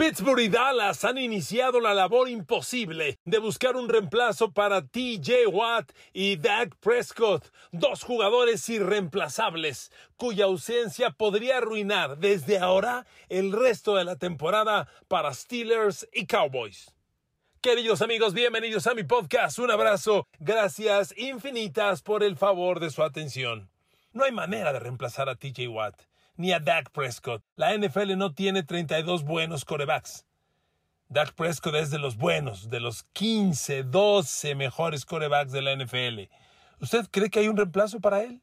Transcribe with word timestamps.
Pittsburgh 0.00 0.40
y 0.40 0.48
Dallas 0.48 1.04
han 1.04 1.18
iniciado 1.18 1.78
la 1.78 1.92
labor 1.92 2.30
imposible 2.30 3.18
de 3.26 3.38
buscar 3.38 3.76
un 3.76 3.86
reemplazo 3.86 4.50
para 4.50 4.80
TJ 4.80 5.46
Watt 5.52 5.92
y 6.14 6.36
Dak 6.36 6.74
Prescott, 6.76 7.44
dos 7.70 8.02
jugadores 8.02 8.66
irreemplazables 8.70 9.92
cuya 10.16 10.46
ausencia 10.46 11.10
podría 11.10 11.58
arruinar 11.58 12.16
desde 12.16 12.58
ahora 12.58 13.04
el 13.28 13.52
resto 13.52 13.94
de 13.94 14.04
la 14.06 14.16
temporada 14.16 14.88
para 15.06 15.34
Steelers 15.34 16.08
y 16.14 16.24
Cowboys. 16.24 16.94
Queridos 17.60 18.00
amigos, 18.00 18.32
bienvenidos 18.32 18.86
a 18.86 18.94
mi 18.94 19.04
podcast. 19.04 19.58
Un 19.58 19.70
abrazo. 19.70 20.26
Gracias 20.38 21.12
infinitas 21.18 22.00
por 22.00 22.22
el 22.22 22.38
favor 22.38 22.80
de 22.80 22.88
su 22.88 23.02
atención. 23.02 23.68
No 24.14 24.24
hay 24.24 24.32
manera 24.32 24.72
de 24.72 24.80
reemplazar 24.80 25.28
a 25.28 25.36
TJ 25.36 25.68
Watt 25.68 26.09
ni 26.40 26.52
a 26.52 26.58
Dak 26.58 26.90
Prescott. 26.90 27.42
La 27.56 27.76
NFL 27.76 28.16
no 28.16 28.32
tiene 28.32 28.62
32 28.62 29.24
buenos 29.24 29.66
corebacks. 29.66 30.24
Dak 31.08 31.34
Prescott 31.34 31.74
es 31.74 31.90
de 31.90 31.98
los 31.98 32.16
buenos, 32.16 32.70
de 32.70 32.80
los 32.80 33.04
15, 33.12 33.82
12 33.82 34.54
mejores 34.54 35.04
corebacks 35.04 35.52
de 35.52 35.60
la 35.60 35.76
NFL. 35.76 36.32
¿Usted 36.80 37.06
cree 37.10 37.28
que 37.28 37.40
hay 37.40 37.48
un 37.48 37.58
reemplazo 37.58 38.00
para 38.00 38.22
él? 38.22 38.40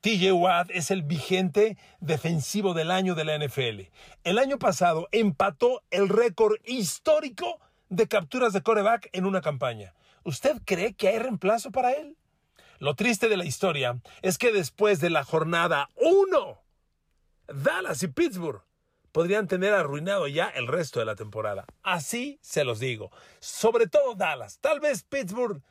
TJ 0.00 0.32
Watt 0.32 0.70
es 0.70 0.90
el 0.90 1.02
vigente 1.02 1.76
defensivo 2.00 2.72
del 2.72 2.90
año 2.90 3.14
de 3.14 3.24
la 3.24 3.36
NFL. 3.36 3.90
El 4.24 4.38
año 4.38 4.58
pasado 4.58 5.08
empató 5.12 5.82
el 5.90 6.08
récord 6.08 6.56
histórico 6.64 7.60
de 7.90 8.08
capturas 8.08 8.52
de 8.54 8.62
coreback 8.62 9.10
en 9.12 9.26
una 9.26 9.42
campaña. 9.42 9.92
¿Usted 10.24 10.56
cree 10.64 10.94
que 10.94 11.08
hay 11.08 11.18
reemplazo 11.18 11.70
para 11.70 11.92
él? 11.92 12.16
Lo 12.78 12.94
triste 12.94 13.28
de 13.28 13.36
la 13.36 13.44
historia 13.44 14.00
es 14.22 14.38
que 14.38 14.52
después 14.52 15.00
de 15.00 15.10
la 15.10 15.24
jornada 15.24 15.90
1 15.96 16.67
Dallas 17.48 18.02
y 18.02 18.08
Pittsburgh 18.08 18.62
podrían 19.12 19.48
tener 19.48 19.74
arruinado 19.74 20.28
ya 20.28 20.48
el 20.48 20.66
resto 20.66 21.00
de 21.00 21.06
la 21.06 21.16
temporada. 21.16 21.64
Así 21.82 22.38
se 22.42 22.64
los 22.64 22.78
digo. 22.78 23.10
Sobre 23.40 23.86
todo 23.86 24.14
Dallas. 24.14 24.58
Tal 24.60 24.80
vez 24.80 25.02
Pittsburgh 25.02 25.62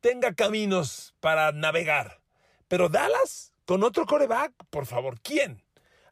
tenga 0.00 0.34
caminos 0.34 1.14
para 1.20 1.52
navegar. 1.52 2.20
Pero 2.68 2.88
Dallas, 2.88 3.54
con 3.64 3.82
otro 3.82 4.06
coreback, 4.06 4.52
por 4.70 4.86
favor, 4.86 5.20
¿quién? 5.20 5.62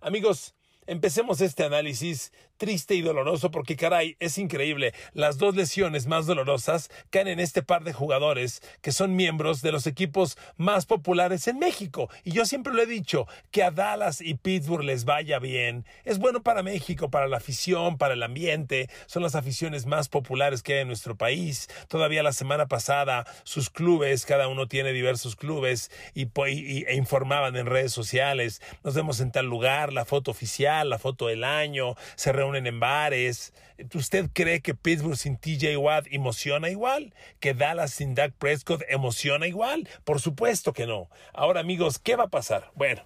Amigos, 0.00 0.54
empecemos 0.86 1.40
este 1.40 1.64
análisis 1.64 2.32
triste 2.61 2.94
y 2.94 3.00
doloroso 3.00 3.50
porque 3.50 3.75
caray, 3.75 4.16
es 4.20 4.36
increíble. 4.36 4.92
Las 5.14 5.39
dos 5.39 5.56
lesiones 5.56 6.06
más 6.06 6.27
dolorosas 6.27 6.91
caen 7.08 7.28
en 7.28 7.41
este 7.41 7.62
par 7.62 7.84
de 7.84 7.94
jugadores 7.94 8.61
que 8.83 8.92
son 8.92 9.17
miembros 9.17 9.62
de 9.62 9.72
los 9.72 9.86
equipos 9.86 10.36
más 10.58 10.84
populares 10.84 11.48
en 11.48 11.58
México. 11.58 12.11
Y 12.22 12.33
yo 12.33 12.44
siempre 12.44 12.75
lo 12.75 12.83
he 12.83 12.86
dicho, 12.86 13.27
que 13.50 13.62
a 13.62 13.70
Dallas 13.70 14.20
y 14.20 14.34
Pittsburgh 14.34 14.84
les 14.84 15.06
vaya 15.06 15.39
bien. 15.39 15.86
Es 16.05 16.19
bueno 16.19 16.42
para 16.42 16.62
México, 16.62 17.11
para 17.11 17.28
la 17.28 17.39
afición, 17.39 17.97
para 17.97 18.12
el 18.12 18.22
ambiente. 18.22 18.91
Son 19.06 19.22
las 19.22 19.36
aficiones 19.36 19.86
más 19.86 20.11
populares 20.11 20.62
que 20.62 20.74
hay 20.74 20.80
en 20.80 20.89
nuestro 20.89 21.17
país. 21.17 21.70
Todavía 21.89 22.22
la 22.22 22.34
semana 22.34 22.69
pasada 22.69 23.24
sus 23.45 23.70
clubes, 23.70 24.27
cada 24.27 24.48
uno 24.48 24.69
tiene 24.69 24.92
diversos 24.92 25.34
clubes 25.34 25.91
y, 26.12 26.28
e 26.36 26.95
informaban 26.95 27.56
en 27.56 27.64
redes 27.64 27.95
sociales. 27.95 28.61
Nos 28.84 28.92
vemos 28.92 29.20
en 29.20 29.33
tal 29.33 29.47
lugar, 29.47 29.95
la 29.95 30.05
foto 30.05 30.30
oficial, 30.30 30.91
la 30.91 30.98
foto 30.98 31.28
del 31.28 31.42
año, 31.42 31.95
se 32.17 32.33
reúnen 32.33 32.49
en 32.56 32.80
bares. 32.80 33.52
¿Usted 33.94 34.30
cree 34.32 34.60
que 34.60 34.74
Pittsburgh 34.74 35.16
sin 35.16 35.36
TJ 35.36 35.76
Watt 35.76 36.06
emociona 36.10 36.68
igual? 36.68 37.14
¿Que 37.40 37.54
Dallas 37.54 37.92
sin 37.92 38.14
Dak 38.14 38.32
Prescott 38.34 38.82
emociona 38.88 39.46
igual? 39.46 39.88
Por 40.04 40.20
supuesto 40.20 40.72
que 40.72 40.86
no. 40.86 41.08
Ahora, 41.32 41.60
amigos, 41.60 41.98
¿qué 41.98 42.16
va 42.16 42.24
a 42.24 42.28
pasar? 42.28 42.70
Bueno. 42.74 43.02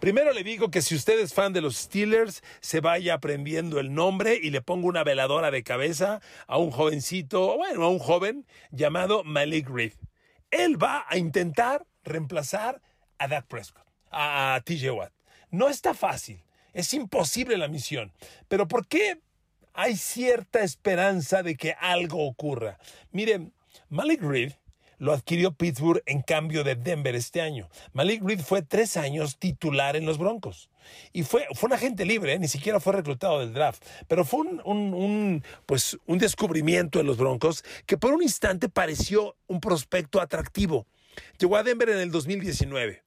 Primero 0.00 0.34
le 0.34 0.44
digo 0.44 0.70
que 0.70 0.82
si 0.82 0.94
usted 0.94 1.18
es 1.18 1.32
fan 1.32 1.54
de 1.54 1.62
los 1.62 1.76
Steelers, 1.76 2.42
se 2.60 2.80
vaya 2.80 3.14
aprendiendo 3.14 3.80
el 3.80 3.94
nombre 3.94 4.38
y 4.40 4.50
le 4.50 4.60
ponga 4.60 4.88
una 4.88 5.04
veladora 5.04 5.50
de 5.50 5.62
cabeza 5.62 6.20
a 6.46 6.58
un 6.58 6.70
jovencito, 6.70 7.56
bueno, 7.56 7.84
a 7.84 7.88
un 7.88 7.98
joven 7.98 8.46
llamado 8.70 9.24
Malik 9.24 9.70
Reed. 9.70 9.94
Él 10.50 10.80
va 10.80 11.06
a 11.08 11.16
intentar 11.16 11.86
reemplazar 12.04 12.82
a 13.18 13.26
Dak 13.26 13.46
Prescott, 13.46 13.86
a 14.10 14.60
TJ 14.64 14.90
Watt. 14.90 15.12
No 15.50 15.68
está 15.68 15.94
fácil. 15.94 16.45
Es 16.76 16.92
imposible 16.92 17.56
la 17.56 17.68
misión. 17.68 18.12
Pero 18.48 18.68
¿por 18.68 18.86
qué 18.86 19.18
hay 19.72 19.96
cierta 19.96 20.60
esperanza 20.60 21.42
de 21.42 21.56
que 21.56 21.72
algo 21.72 22.26
ocurra? 22.26 22.78
Miren, 23.12 23.54
Malik 23.88 24.20
Reed 24.20 24.52
lo 24.98 25.14
adquirió 25.14 25.52
Pittsburgh 25.52 26.02
en 26.04 26.20
cambio 26.20 26.64
de 26.64 26.74
Denver 26.74 27.14
este 27.14 27.40
año. 27.40 27.70
Malik 27.94 28.22
Reed 28.22 28.40
fue 28.40 28.60
tres 28.60 28.98
años 28.98 29.38
titular 29.38 29.96
en 29.96 30.04
los 30.04 30.18
Broncos. 30.18 30.68
Y 31.14 31.22
fue, 31.22 31.46
fue 31.54 31.68
un 31.68 31.72
agente 31.72 32.04
libre, 32.04 32.38
ni 32.38 32.46
siquiera 32.46 32.78
fue 32.78 32.92
reclutado 32.92 33.40
del 33.40 33.54
draft. 33.54 33.82
Pero 34.06 34.26
fue 34.26 34.40
un, 34.40 34.60
un, 34.66 35.42
pues, 35.64 35.96
un 36.04 36.18
descubrimiento 36.18 37.00
en 37.00 37.06
los 37.06 37.16
Broncos 37.16 37.64
que 37.86 37.96
por 37.96 38.12
un 38.12 38.22
instante 38.22 38.68
pareció 38.68 39.34
un 39.46 39.60
prospecto 39.60 40.20
atractivo. 40.20 40.86
Llegó 41.38 41.56
a 41.56 41.62
Denver 41.62 41.88
en 41.88 42.00
el 42.00 42.10
2019 42.10 43.02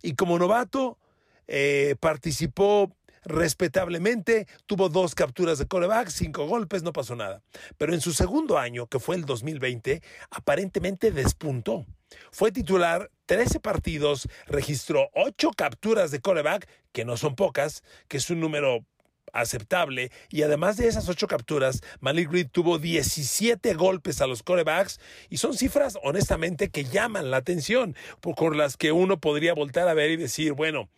y 0.00 0.14
como 0.14 0.38
novato 0.38 0.98
eh, 1.46 1.96
participó 2.00 2.90
respetablemente, 3.24 4.46
tuvo 4.66 4.88
dos 4.88 5.14
capturas 5.14 5.58
de 5.58 5.66
coreback, 5.66 6.08
cinco 6.08 6.46
golpes, 6.46 6.82
no 6.82 6.92
pasó 6.92 7.16
nada. 7.16 7.42
Pero 7.78 7.94
en 7.94 8.00
su 8.00 8.12
segundo 8.12 8.58
año, 8.58 8.86
que 8.86 8.98
fue 8.98 9.16
el 9.16 9.24
2020, 9.24 10.02
aparentemente 10.30 11.10
despuntó. 11.10 11.86
Fue 12.30 12.52
titular 12.52 13.10
13 13.26 13.60
partidos, 13.60 14.28
registró 14.46 15.08
8 15.14 15.50
capturas 15.56 16.10
de 16.10 16.20
coreback, 16.20 16.68
que 16.92 17.04
no 17.04 17.16
son 17.16 17.34
pocas, 17.34 17.82
que 18.08 18.18
es 18.18 18.28
un 18.30 18.40
número 18.40 18.84
aceptable. 19.32 20.10
Y 20.28 20.42
además 20.42 20.76
de 20.76 20.88
esas 20.88 21.08
8 21.08 21.26
capturas, 21.26 21.80
Malik 22.00 22.30
Reed 22.30 22.48
tuvo 22.50 22.78
17 22.78 23.74
golpes 23.74 24.20
a 24.20 24.26
los 24.26 24.42
corebacks 24.42 25.00
y 25.30 25.38
son 25.38 25.54
cifras 25.54 25.98
honestamente 26.02 26.70
que 26.70 26.84
llaman 26.84 27.30
la 27.30 27.38
atención, 27.38 27.96
por 28.20 28.54
las 28.54 28.76
que 28.76 28.92
uno 28.92 29.20
podría 29.20 29.54
voltar 29.54 29.88
a 29.88 29.94
ver 29.94 30.10
y 30.10 30.16
decir, 30.16 30.52
bueno, 30.52 30.88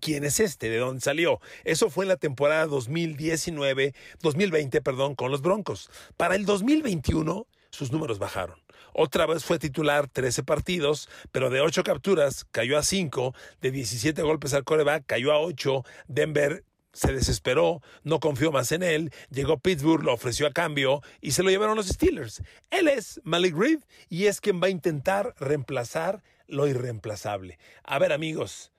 ¿Quién 0.00 0.24
es 0.24 0.38
este? 0.38 0.68
¿De 0.68 0.78
dónde 0.78 1.00
salió? 1.00 1.40
Eso 1.64 1.90
fue 1.90 2.04
en 2.04 2.08
la 2.08 2.16
temporada 2.16 2.66
2019, 2.66 3.94
2020, 4.20 4.80
perdón, 4.80 5.16
con 5.16 5.32
los 5.32 5.42
Broncos. 5.42 5.90
Para 6.16 6.36
el 6.36 6.46
2021, 6.46 7.46
sus 7.70 7.90
números 7.90 8.20
bajaron. 8.20 8.60
Otra 8.92 9.26
vez 9.26 9.44
fue 9.44 9.58
titular 9.58 10.08
13 10.08 10.44
partidos, 10.44 11.08
pero 11.32 11.50
de 11.50 11.60
8 11.60 11.82
capturas 11.82 12.46
cayó 12.52 12.78
a 12.78 12.82
5, 12.82 13.34
de 13.60 13.70
17 13.72 14.22
golpes 14.22 14.54
al 14.54 14.64
coreback 14.64 15.04
cayó 15.04 15.32
a 15.32 15.40
8. 15.40 15.84
Denver 16.06 16.64
se 16.92 17.12
desesperó, 17.12 17.82
no 18.02 18.20
confió 18.20 18.50
más 18.52 18.72
en 18.72 18.82
él, 18.82 19.12
llegó 19.30 19.58
Pittsburgh, 19.58 20.04
lo 20.04 20.14
ofreció 20.14 20.46
a 20.46 20.52
cambio 20.52 21.02
y 21.20 21.32
se 21.32 21.42
lo 21.42 21.50
llevaron 21.50 21.76
los 21.76 21.88
Steelers. 21.88 22.42
Él 22.70 22.88
es 22.88 23.20
Malik 23.24 23.56
Reed 23.56 23.80
y 24.08 24.26
es 24.26 24.40
quien 24.40 24.60
va 24.60 24.68
a 24.68 24.70
intentar 24.70 25.34
reemplazar 25.38 26.22
lo 26.46 26.66
irreemplazable. 26.66 27.58
A 27.84 27.98
ver 27.98 28.12
amigos, 28.12 28.72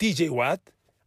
TJ 0.00 0.30
Watt 0.30 0.62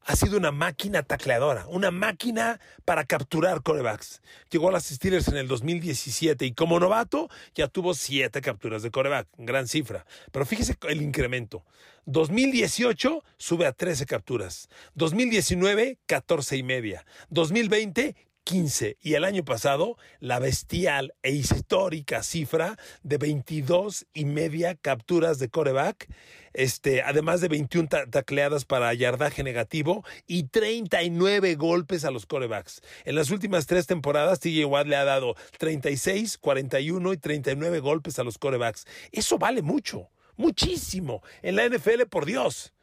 ha 0.06 0.16
sido 0.16 0.38
una 0.38 0.52
máquina 0.52 1.02
tacleadora, 1.02 1.66
una 1.68 1.90
máquina 1.90 2.60
para 2.86 3.06
capturar 3.06 3.64
corebacks. 3.64 4.22
Llegó 4.52 4.70
a 4.70 4.72
las 4.72 4.86
Steelers 4.86 5.30
en 5.30 5.38
el 5.38 5.48
2017 5.48 6.46
y 6.46 6.54
como 6.54 6.80
novato 6.80 7.28
ya 7.56 7.68
tuvo 7.68 7.96
siete 7.96 8.40
capturas 8.42 8.84
de 8.84 8.92
coreback, 8.92 9.28
gran 9.40 9.68
cifra. 9.68 10.06
Pero 10.32 10.46
fíjese 10.46 10.78
el 10.88 11.02
incremento. 11.02 11.66
2018 12.06 13.24
sube 13.38 13.66
a 13.66 13.72
13 13.72 14.06
capturas. 14.06 14.70
2019, 14.94 15.98
14 16.06 16.58
y 16.58 16.62
media. 16.62 17.04
2020, 17.32 18.16
15 18.44 18.98
y 19.02 19.14
el 19.14 19.24
año 19.24 19.46
pasado 19.46 19.98
la 20.20 20.40
bestial 20.40 21.14
e 21.24 21.32
histórica 21.32 22.24
cifra 22.24 22.78
de 23.02 23.18
22 23.18 24.06
y 24.14 24.26
media 24.26 24.76
capturas 24.76 25.40
de 25.40 25.50
coreback, 25.50 26.08
este, 26.54 27.02
además 27.02 27.42
de 27.42 27.48
21 27.48 27.88
tacleadas 28.10 28.66
para 28.66 28.94
yardaje 28.94 29.44
negativo 29.44 30.04
y 30.28 30.44
39 30.44 31.56
golpes 31.56 32.06
a 32.06 32.12
los 32.12 32.26
corebacks. 32.26 32.82
En 33.06 33.16
las 33.16 33.32
últimas 33.32 33.66
tres 33.66 33.88
temporadas, 33.88 34.40
TJ 34.40 34.66
Watt 34.66 34.88
le 34.88 34.98
ha 34.98 35.06
dado 35.06 35.36
36, 35.58 36.38
41 36.38 37.14
y 37.14 37.18
39 37.18 37.80
golpes 37.80 38.20
a 38.20 38.24
los 38.24 38.38
corebacks. 38.38 38.86
Eso 39.12 39.38
vale 39.38 39.62
mucho, 39.62 40.10
muchísimo. 40.36 41.24
En 41.42 41.56
la 41.56 41.68
NFL, 41.68 42.04
por 42.10 42.26
Dios. 42.26 42.74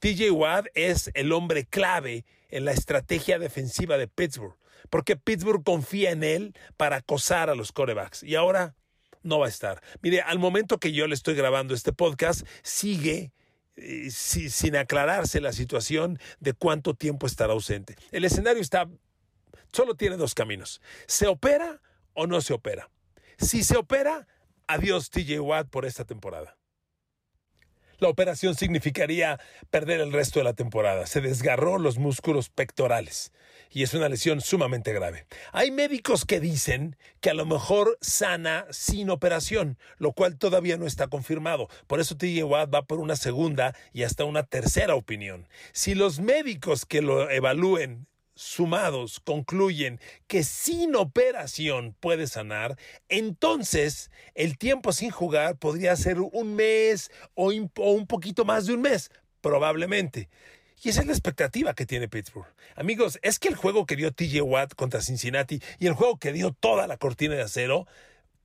TJ 0.00 0.30
Watt 0.32 0.66
es 0.74 1.10
el 1.14 1.32
hombre 1.32 1.64
clave 1.64 2.24
en 2.50 2.64
la 2.64 2.72
estrategia 2.72 3.38
defensiva 3.38 3.96
de 3.96 4.08
Pittsburgh 4.08 4.56
porque 4.90 5.16
Pittsburgh 5.16 5.62
confía 5.64 6.10
en 6.10 6.22
él 6.24 6.54
para 6.76 6.96
acosar 6.96 7.50
a 7.50 7.54
los 7.54 7.72
corebacks. 7.72 8.22
Y 8.22 8.34
ahora 8.34 8.74
no 9.22 9.38
va 9.38 9.46
a 9.46 9.48
estar. 9.48 9.82
Mire, 10.00 10.20
al 10.22 10.38
momento 10.38 10.78
que 10.78 10.92
yo 10.92 11.06
le 11.06 11.14
estoy 11.14 11.34
grabando 11.34 11.74
este 11.74 11.92
podcast, 11.92 12.46
sigue 12.62 13.32
eh, 13.76 14.10
sin 14.10 14.76
aclararse 14.76 15.40
la 15.40 15.52
situación 15.52 16.18
de 16.40 16.52
cuánto 16.52 16.94
tiempo 16.94 17.26
estará 17.26 17.52
ausente. 17.52 17.96
El 18.10 18.24
escenario 18.24 18.60
está, 18.60 18.88
solo 19.72 19.94
tiene 19.94 20.16
dos 20.16 20.34
caminos. 20.34 20.80
¿Se 21.06 21.26
opera 21.26 21.80
o 22.12 22.26
no 22.26 22.40
se 22.40 22.52
opera? 22.52 22.90
Si 23.38 23.64
se 23.64 23.76
opera, 23.76 24.26
adiós 24.66 25.10
TJ 25.10 25.40
Watt 25.40 25.68
por 25.68 25.86
esta 25.86 26.04
temporada. 26.04 26.56
La 28.02 28.08
operación 28.08 28.56
significaría 28.56 29.38
perder 29.70 30.00
el 30.00 30.12
resto 30.12 30.40
de 30.40 30.44
la 30.44 30.54
temporada. 30.54 31.06
Se 31.06 31.20
desgarró 31.20 31.78
los 31.78 31.98
músculos 31.98 32.48
pectorales 32.48 33.30
y 33.70 33.84
es 33.84 33.94
una 33.94 34.08
lesión 34.08 34.40
sumamente 34.40 34.92
grave. 34.92 35.24
Hay 35.52 35.70
médicos 35.70 36.24
que 36.24 36.40
dicen 36.40 36.96
que 37.20 37.30
a 37.30 37.34
lo 37.34 37.46
mejor 37.46 37.96
sana 38.00 38.66
sin 38.70 39.08
operación, 39.08 39.78
lo 39.98 40.14
cual 40.14 40.36
todavía 40.36 40.76
no 40.78 40.86
está 40.88 41.06
confirmado. 41.06 41.68
Por 41.86 42.00
eso 42.00 42.16
TJ 42.16 42.42
va 42.42 42.82
por 42.82 42.98
una 42.98 43.14
segunda 43.14 43.72
y 43.92 44.02
hasta 44.02 44.24
una 44.24 44.42
tercera 44.42 44.96
opinión. 44.96 45.46
Si 45.70 45.94
los 45.94 46.18
médicos 46.18 46.84
que 46.84 47.02
lo 47.02 47.30
evalúen 47.30 48.08
sumados 48.42 49.20
concluyen 49.20 50.00
que 50.26 50.42
sin 50.42 50.96
operación 50.96 51.94
puede 52.00 52.26
sanar, 52.26 52.76
entonces 53.08 54.10
el 54.34 54.58
tiempo 54.58 54.92
sin 54.92 55.10
jugar 55.10 55.56
podría 55.56 55.96
ser 55.96 56.18
un 56.20 56.54
mes 56.54 57.10
o, 57.34 57.52
un 57.52 58.06
poquito 58.06 58.44
más 58.44 58.66
de 58.66 58.74
un 58.74 58.82
mes, 58.82 59.10
probablemente. 59.40 60.28
Y 60.82 60.88
esa 60.88 61.02
es 61.02 61.06
la 61.06 61.12
expectativa 61.12 61.74
que 61.74 61.86
tiene 61.86 62.08
Pittsburgh. 62.08 62.52
Amigos, 62.74 63.20
es 63.22 63.38
que 63.38 63.48
el 63.48 63.54
juego 63.54 63.86
que 63.86 63.94
dio 63.94 64.12
TJ 64.12 64.42
Watt 64.42 64.74
contra 64.74 65.00
Cincinnati 65.00 65.62
y 65.78 65.86
el 65.86 65.92
juego 65.92 66.18
que 66.18 66.32
dio 66.32 66.52
toda 66.52 66.88
la 66.88 66.96
cortina 66.96 67.36
de 67.36 67.42
acero, 67.42 67.86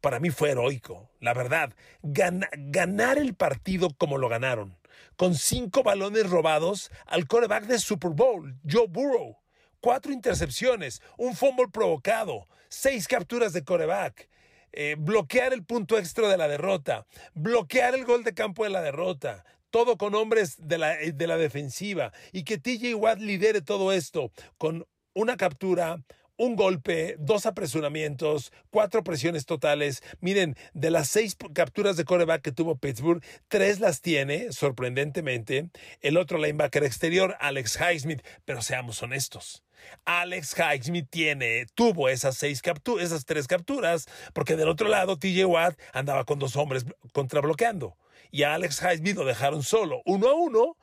para 0.01 0.19
mí 0.19 0.29
fue 0.29 0.51
heroico. 0.51 1.09
La 1.19 1.33
verdad, 1.33 1.73
ganar 2.03 3.17
el 3.17 3.33
partido 3.33 3.89
como 3.97 4.19
lo 4.19 4.29
ganaron, 4.29 4.77
con 5.15 5.33
cinco 5.33 5.81
balones 5.81 6.29
robados 6.29 6.91
al 7.07 7.27
coreback 7.27 7.65
de 7.65 7.79
Super 7.79 8.11
Bowl, 8.11 8.55
Joe 8.69 8.87
Burrow, 8.87 9.37
cuatro 9.79 10.11
intercepciones, 10.11 11.01
un 11.17 11.35
fumble 11.35 11.67
provocado, 11.67 12.47
seis 12.69 13.07
capturas 13.07 13.53
de 13.53 13.63
coreback. 13.63 14.29
Eh, 14.73 14.95
bloquear 14.99 15.53
el 15.53 15.63
punto 15.63 15.97
extra 15.97 16.27
de 16.27 16.37
la 16.37 16.47
derrota, 16.47 17.07
bloquear 17.33 17.95
el 17.95 18.05
gol 18.05 18.23
de 18.23 18.33
campo 18.33 18.63
de 18.63 18.69
la 18.69 18.81
derrota, 18.81 19.43
todo 19.71 19.97
con 19.97 20.13
hombres 20.13 20.55
de 20.67 20.77
la, 20.77 21.01
eh, 21.01 21.13
de 21.13 21.25
la 21.25 21.37
defensiva 21.37 22.11
y 22.31 22.43
que 22.43 22.57
TJ 22.57 22.93
Watt 22.95 23.19
lidere 23.19 23.61
todo 23.61 23.91
esto 23.91 24.31
con 24.57 24.85
una 25.13 25.35
captura, 25.35 26.03
un 26.37 26.55
golpe, 26.55 27.15
dos 27.19 27.45
apresuramientos, 27.45 28.51
cuatro 28.69 29.03
presiones 29.03 29.45
totales. 29.45 30.03
Miren, 30.19 30.55
de 30.73 30.91
las 30.91 31.09
seis 31.09 31.35
capturas 31.53 31.97
de 31.97 32.05
coreback 32.05 32.41
que 32.41 32.51
tuvo 32.51 32.77
Pittsburgh, 32.77 33.23
tres 33.47 33.79
las 33.79 34.01
tiene, 34.01 34.51
sorprendentemente. 34.51 35.69
El 36.01 36.17
otro 36.17 36.37
linebacker 36.37 36.83
exterior, 36.83 37.35
Alex 37.39 37.77
Highsmith, 37.79 38.21
pero 38.45 38.61
seamos 38.61 39.01
honestos. 39.03 39.63
Alex 40.05 40.55
Highsmith 40.57 41.07
tiene, 41.09 41.65
tuvo 41.75 42.09
esas 42.09 42.35
seis 42.37 42.61
capturas, 42.61 43.05
esas 43.05 43.25
tres 43.25 43.47
capturas, 43.47 44.07
porque 44.33 44.55
del 44.55 44.69
otro 44.69 44.87
lado 44.87 45.17
TJ 45.17 45.45
Watt 45.45 45.79
andaba 45.93 46.25
con 46.25 46.39
dos 46.39 46.55
hombres 46.55 46.85
contrabloqueando 47.13 47.95
y 48.31 48.43
a 48.43 48.55
Alex 48.55 48.81
Highsmith 48.81 49.15
lo 49.15 49.25
dejaron 49.25 49.63
solo, 49.63 50.01
uno 50.05 50.29
a 50.29 50.33
uno, 50.33 50.77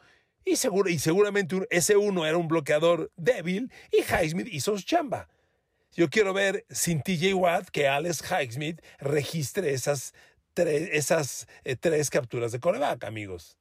y, 0.45 0.56
seguro, 0.56 0.91
y 0.91 0.99
seguramente 0.99 1.67
ese 1.71 1.97
uno 1.97 2.27
era 2.27 2.37
un 2.37 2.49
bloqueador 2.49 3.11
débil 3.17 3.73
y 3.91 4.03
Highsmith 4.03 4.49
hizo 4.53 4.77
su 4.77 4.85
chamba. 4.85 5.29
Yo 5.94 6.11
quiero 6.11 6.32
ver 6.32 6.67
sin 6.70 7.02
TJ 7.02 7.35
Watt 7.35 7.69
que 7.69 7.87
Alex 7.87 8.23
Highsmith 8.31 8.81
registre 8.99 9.73
esas, 9.73 10.12
eh, 10.56 11.76
tres 11.76 12.11
capturas 12.11 12.52
de 12.52 12.61
coreback, 12.61 13.05
amigos. 13.05 13.56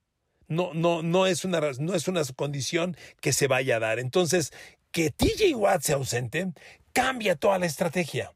No, 0.48 0.74
no, 0.74 1.04
no, 1.04 1.28
es 1.28 1.46
una, 1.46 1.62
no 1.80 1.94
es 1.94 2.08
una 2.08 2.24
condición 2.36 2.98
que 3.22 3.34
se 3.34 3.48
vaya 3.48 3.78
a 3.78 3.80
dar. 3.80 4.00
Entonces, 4.00 4.52
que 4.92 5.12
TJ 5.12 5.56
Watt 5.56 5.84
sea 5.84 5.96
ausente 5.96 6.52
cambia 6.92 7.36
toda 7.36 7.60
la 7.60 7.66
estrategia. 7.66 8.34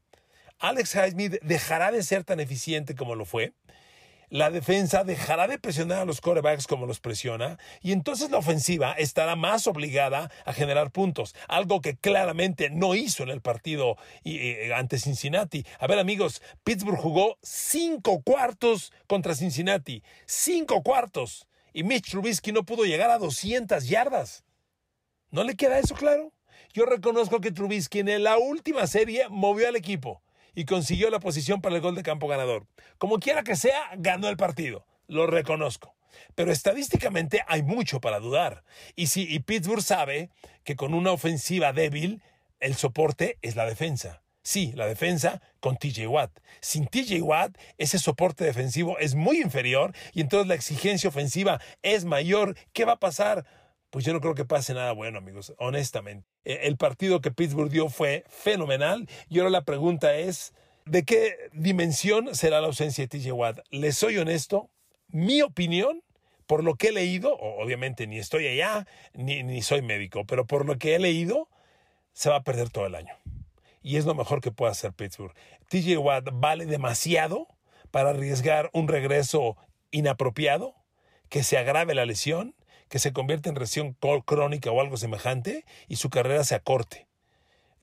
Alex 0.58 0.94
Highsmith 0.94 1.40
dejará 1.42 1.90
de 1.90 2.02
ser 2.02 2.24
tan 2.24 2.40
eficiente 2.40 2.94
como 2.94 3.14
lo 3.14 3.24
fue 3.24 3.52
la 4.30 4.50
defensa 4.50 5.04
dejará 5.04 5.46
de 5.48 5.58
presionar 5.58 5.98
a 5.98 6.04
los 6.04 6.20
quarterbacks 6.20 6.66
como 6.66 6.86
los 6.86 7.00
presiona 7.00 7.58
y 7.80 7.92
entonces 7.92 8.30
la 8.30 8.38
ofensiva 8.38 8.92
estará 8.92 9.36
más 9.36 9.66
obligada 9.66 10.30
a 10.44 10.52
generar 10.52 10.90
puntos, 10.90 11.34
algo 11.48 11.80
que 11.80 11.96
claramente 11.96 12.70
no 12.70 12.94
hizo 12.94 13.22
en 13.22 13.30
el 13.30 13.40
partido 13.40 13.96
ante 14.74 14.98
Cincinnati. 14.98 15.64
A 15.78 15.86
ver 15.86 15.98
amigos, 15.98 16.42
Pittsburgh 16.64 16.98
jugó 16.98 17.38
cinco 17.42 18.22
cuartos 18.22 18.92
contra 19.06 19.34
Cincinnati, 19.34 20.02
cinco 20.26 20.82
cuartos, 20.82 21.46
y 21.72 21.84
Mitch 21.84 22.10
Trubisky 22.10 22.52
no 22.52 22.64
pudo 22.64 22.84
llegar 22.84 23.10
a 23.10 23.18
200 23.18 23.88
yardas. 23.88 24.44
¿No 25.30 25.44
le 25.44 25.54
queda 25.54 25.78
eso 25.78 25.94
claro? 25.94 26.32
Yo 26.72 26.86
reconozco 26.86 27.40
que 27.40 27.52
Trubisky 27.52 28.00
en 28.00 28.22
la 28.22 28.38
última 28.38 28.86
serie 28.86 29.28
movió 29.28 29.68
al 29.68 29.76
equipo 29.76 30.22
y 30.58 30.64
consiguió 30.64 31.08
la 31.08 31.20
posición 31.20 31.60
para 31.60 31.76
el 31.76 31.80
gol 31.80 31.94
de 31.94 32.02
campo 32.02 32.26
ganador. 32.26 32.66
Como 32.98 33.20
quiera 33.20 33.44
que 33.44 33.54
sea, 33.54 33.90
ganó 33.96 34.28
el 34.28 34.36
partido. 34.36 34.84
Lo 35.06 35.28
reconozco. 35.28 35.94
Pero 36.34 36.50
estadísticamente 36.50 37.44
hay 37.46 37.62
mucho 37.62 38.00
para 38.00 38.18
dudar. 38.18 38.64
Y 38.96 39.06
si 39.06 39.38
Pittsburgh 39.38 39.84
sabe 39.84 40.30
que 40.64 40.74
con 40.74 40.94
una 40.94 41.12
ofensiva 41.12 41.72
débil, 41.72 42.22
el 42.58 42.74
soporte 42.74 43.38
es 43.40 43.54
la 43.54 43.66
defensa. 43.66 44.20
Sí, 44.42 44.72
la 44.74 44.88
defensa 44.88 45.40
con 45.60 45.76
TJ 45.76 46.08
Watt. 46.08 46.32
Sin 46.60 46.88
TJ 46.88 47.22
Watt, 47.22 47.56
ese 47.76 48.00
soporte 48.00 48.42
defensivo 48.42 48.98
es 48.98 49.14
muy 49.14 49.40
inferior 49.40 49.94
y 50.12 50.22
entonces 50.22 50.48
la 50.48 50.54
exigencia 50.54 51.08
ofensiva 51.08 51.60
es 51.82 52.04
mayor. 52.04 52.56
¿Qué 52.72 52.84
va 52.84 52.94
a 52.94 52.98
pasar? 52.98 53.46
Pues 53.90 54.04
yo 54.04 54.12
no 54.12 54.20
creo 54.20 54.34
que 54.34 54.44
pase 54.44 54.74
nada 54.74 54.92
bueno, 54.92 55.18
amigos, 55.18 55.54
honestamente. 55.58 56.26
E, 56.44 56.66
el 56.66 56.76
partido 56.76 57.20
que 57.20 57.30
Pittsburgh 57.30 57.70
dio 57.70 57.88
fue 57.88 58.24
fenomenal 58.28 59.08
y 59.28 59.38
ahora 59.38 59.50
la 59.50 59.64
pregunta 59.64 60.14
es, 60.16 60.52
¿de 60.84 61.04
qué 61.04 61.50
dimensión 61.52 62.34
será 62.34 62.60
la 62.60 62.66
ausencia 62.66 63.06
de 63.06 63.08
TJ 63.08 63.32
Watt? 63.32 63.60
Les 63.70 63.96
soy 63.96 64.18
honesto, 64.18 64.68
mi 65.08 65.40
opinión, 65.42 66.02
por 66.46 66.64
lo 66.64 66.76
que 66.76 66.88
he 66.88 66.92
leído, 66.92 67.34
obviamente 67.38 68.06
ni 68.06 68.18
estoy 68.18 68.46
allá, 68.46 68.86
ni, 69.14 69.42
ni 69.42 69.62
soy 69.62 69.82
médico, 69.82 70.24
pero 70.26 70.46
por 70.46 70.66
lo 70.66 70.78
que 70.78 70.94
he 70.94 70.98
leído, 70.98 71.48
se 72.12 72.30
va 72.30 72.36
a 72.36 72.42
perder 72.42 72.70
todo 72.70 72.86
el 72.86 72.94
año. 72.94 73.14
Y 73.82 73.96
es 73.96 74.04
lo 74.04 74.14
mejor 74.14 74.40
que 74.40 74.50
puede 74.50 74.72
hacer 74.72 74.92
Pittsburgh. 74.92 75.34
TJ 75.68 75.96
Watt 75.98 76.28
vale 76.32 76.66
demasiado 76.66 77.46
para 77.90 78.10
arriesgar 78.10 78.70
un 78.72 78.88
regreso 78.88 79.56
inapropiado, 79.90 80.74
que 81.28 81.42
se 81.42 81.58
agrave 81.58 81.94
la 81.94 82.06
lesión 82.06 82.54
que 82.88 82.98
se 82.98 83.12
convierte 83.12 83.48
en 83.48 83.54
lesión 83.56 83.96
crónica 84.24 84.70
o 84.70 84.80
algo 84.80 84.96
semejante 84.96 85.64
y 85.88 85.96
su 85.96 86.10
carrera 86.10 86.44
se 86.44 86.54
acorte. 86.54 87.06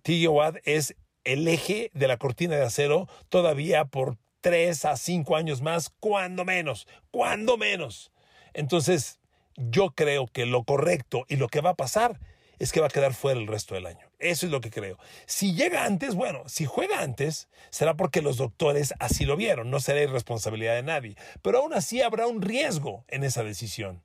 TJ 0.03 0.27
Watt 0.27 0.57
es 0.63 0.95
el 1.23 1.47
eje 1.47 1.91
de 1.93 2.07
la 2.07 2.17
cortina 2.17 2.55
de 2.55 2.63
acero 2.63 3.07
todavía 3.29 3.85
por 3.85 4.17
tres 4.41 4.85
a 4.85 4.95
cinco 4.95 5.35
años 5.35 5.61
más, 5.61 5.89
cuando 5.99 6.45
menos, 6.45 6.87
cuando 7.09 7.57
menos. 7.57 8.11
Entonces, 8.53 9.19
yo 9.55 9.91
creo 9.91 10.27
que 10.27 10.45
lo 10.45 10.63
correcto 10.63 11.25
y 11.27 11.37
lo 11.37 11.47
que 11.47 11.61
va 11.61 11.71
a 11.71 11.75
pasar 11.75 12.19
es 12.59 12.71
que 12.71 12.79
va 12.79 12.87
a 12.87 12.91
quedar 12.91 13.13
fuera 13.13 13.39
el 13.39 13.47
resto 13.47 13.75
del 13.75 13.85
año. 13.85 14.07
Eso 14.19 14.45
es 14.45 14.51
lo 14.51 14.61
que 14.61 14.69
creo. 14.69 14.97
Si 15.25 15.55
llega 15.55 15.85
antes, 15.85 16.15
bueno, 16.15 16.43
si 16.47 16.65
juega 16.65 17.01
antes, 17.01 17.49
será 17.69 17.95
porque 17.95 18.21
los 18.21 18.37
doctores 18.37 18.93
así 18.99 19.25
lo 19.25 19.35
vieron, 19.35 19.69
no 19.69 19.79
será 19.79 20.01
irresponsabilidad 20.01 20.75
de 20.75 20.83
nadie. 20.83 21.15
Pero 21.41 21.59
aún 21.59 21.73
así 21.73 22.01
habrá 22.01 22.27
un 22.27 22.41
riesgo 22.41 23.03
en 23.07 23.23
esa 23.23 23.43
decisión. 23.43 24.03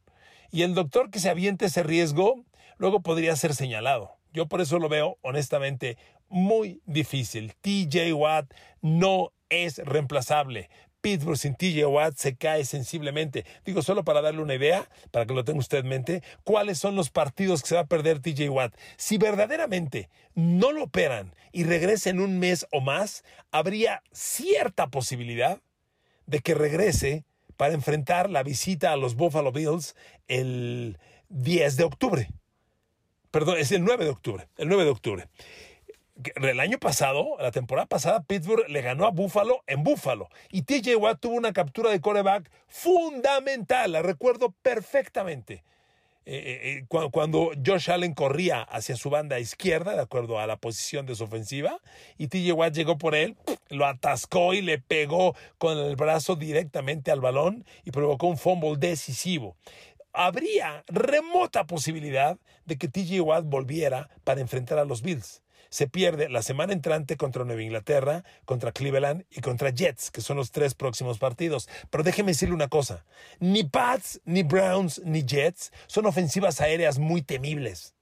Y 0.50 0.62
el 0.62 0.74
doctor 0.74 1.10
que 1.10 1.20
se 1.20 1.30
aviente 1.30 1.66
ese 1.66 1.82
riesgo 1.82 2.44
luego 2.76 3.00
podría 3.00 3.36
ser 3.36 3.54
señalado. 3.54 4.16
Yo 4.32 4.46
por 4.46 4.60
eso 4.60 4.78
lo 4.78 4.88
veo 4.88 5.18
honestamente 5.22 5.96
muy 6.28 6.80
difícil. 6.86 7.54
TJ 7.60 8.12
Watt 8.12 8.52
no 8.80 9.32
es 9.48 9.78
reemplazable. 9.78 10.70
Pittsburgh 11.00 11.36
sin 11.36 11.54
TJ 11.54 11.86
Watt 11.86 12.16
se 12.16 12.36
cae 12.36 12.64
sensiblemente. 12.64 13.44
Digo, 13.64 13.82
solo 13.82 14.04
para 14.04 14.20
darle 14.20 14.42
una 14.42 14.54
idea, 14.54 14.88
para 15.10 15.26
que 15.26 15.34
lo 15.34 15.44
tenga 15.44 15.58
usted 15.58 15.78
en 15.78 15.88
mente, 15.88 16.22
cuáles 16.44 16.78
son 16.78 16.94
los 16.94 17.10
partidos 17.10 17.62
que 17.62 17.68
se 17.68 17.74
va 17.74 17.82
a 17.82 17.86
perder 17.86 18.20
TJ 18.20 18.48
Watt. 18.50 18.74
Si 18.96 19.18
verdaderamente 19.18 20.10
no 20.34 20.72
lo 20.72 20.84
operan 20.84 21.34
y 21.52 21.64
regrese 21.64 22.10
en 22.10 22.20
un 22.20 22.38
mes 22.38 22.66
o 22.70 22.80
más, 22.80 23.24
habría 23.50 24.02
cierta 24.12 24.88
posibilidad 24.88 25.60
de 26.26 26.40
que 26.40 26.54
regrese 26.54 27.24
para 27.60 27.74
enfrentar 27.74 28.30
la 28.30 28.42
visita 28.42 28.90
a 28.90 28.96
los 28.96 29.16
Buffalo 29.16 29.52
Bills 29.52 29.94
el 30.28 30.96
10 31.28 31.76
de 31.76 31.84
octubre. 31.84 32.30
Perdón, 33.30 33.58
es 33.58 33.70
el 33.70 33.84
9 33.84 34.06
de 34.06 34.10
octubre. 34.10 34.48
El 34.56 34.68
9 34.68 34.84
de 34.84 34.90
octubre. 34.90 35.28
El 36.36 36.58
año 36.58 36.78
pasado, 36.78 37.36
la 37.38 37.50
temporada 37.50 37.84
pasada, 37.84 38.22
Pittsburgh 38.22 38.66
le 38.66 38.80
ganó 38.80 39.04
a 39.04 39.10
Buffalo 39.10 39.62
en 39.66 39.82
Buffalo. 39.82 40.30
Y 40.50 40.62
TJ 40.62 40.96
Watt 40.96 41.20
tuvo 41.20 41.34
una 41.34 41.52
captura 41.52 41.90
de 41.90 42.00
coreback 42.00 42.50
fundamental, 42.66 43.92
la 43.92 44.00
recuerdo 44.00 44.54
perfectamente. 44.62 45.62
Eh, 46.32 46.36
eh, 46.36 46.86
eh, 46.92 47.08
cuando, 47.10 47.50
Josh 47.66 47.90
Allen 47.90 48.14
corría 48.14 48.62
hacia 48.62 48.94
su 48.94 49.10
banda 49.10 49.40
izquierda, 49.40 49.96
de 49.96 50.02
acuerdo 50.02 50.38
a 50.38 50.46
la 50.46 50.58
posición 50.58 51.04
de 51.04 51.16
su 51.16 51.24
ofensiva, 51.24 51.80
y 52.18 52.28
TJ 52.28 52.52
Watt 52.52 52.72
llegó 52.72 52.98
por 52.98 53.16
él, 53.16 53.36
lo 53.68 53.84
atascó 53.84 54.54
y 54.54 54.62
le 54.62 54.78
pegó 54.78 55.34
con 55.58 55.76
el 55.76 55.96
brazo 55.96 56.36
directamente 56.36 57.10
al 57.10 57.20
balón 57.20 57.64
y 57.84 57.90
provocó 57.90 58.28
un 58.28 58.38
fumble 58.38 58.76
decisivo. 58.76 59.56
Habría 60.12 60.84
remota 60.86 61.66
posibilidad 61.66 62.38
de 62.64 62.78
que 62.78 62.86
TJ 62.86 63.22
Watt 63.22 63.46
volviera 63.46 64.08
para 64.22 64.40
enfrentar 64.40 64.78
a 64.78 64.84
los 64.84 65.02
Bills. 65.02 65.42
Se 65.70 65.86
pierde 65.88 66.28
la 66.28 66.42
semana 66.42 66.72
entrante 66.72 67.16
contra 67.16 67.44
Nueva 67.44 67.62
Inglaterra, 67.62 68.24
contra 68.44 68.72
Cleveland 68.72 69.24
y 69.30 69.40
contra 69.40 69.70
Jets, 69.70 70.10
que 70.10 70.20
son 70.20 70.36
los 70.36 70.50
tres 70.50 70.74
próximos 70.74 71.18
partidos. 71.18 71.68
Pero 71.90 72.04
déjeme 72.04 72.32
decirle 72.32 72.54
una 72.54 72.68
cosa, 72.68 73.04
ni 73.38 73.64
Pats, 73.64 74.20
ni 74.24 74.42
Browns, 74.42 75.00
ni 75.04 75.24
Jets 75.24 75.72
son 75.86 76.06
ofensivas 76.06 76.60
aéreas 76.60 76.98
muy 76.98 77.22
temibles. 77.22 77.94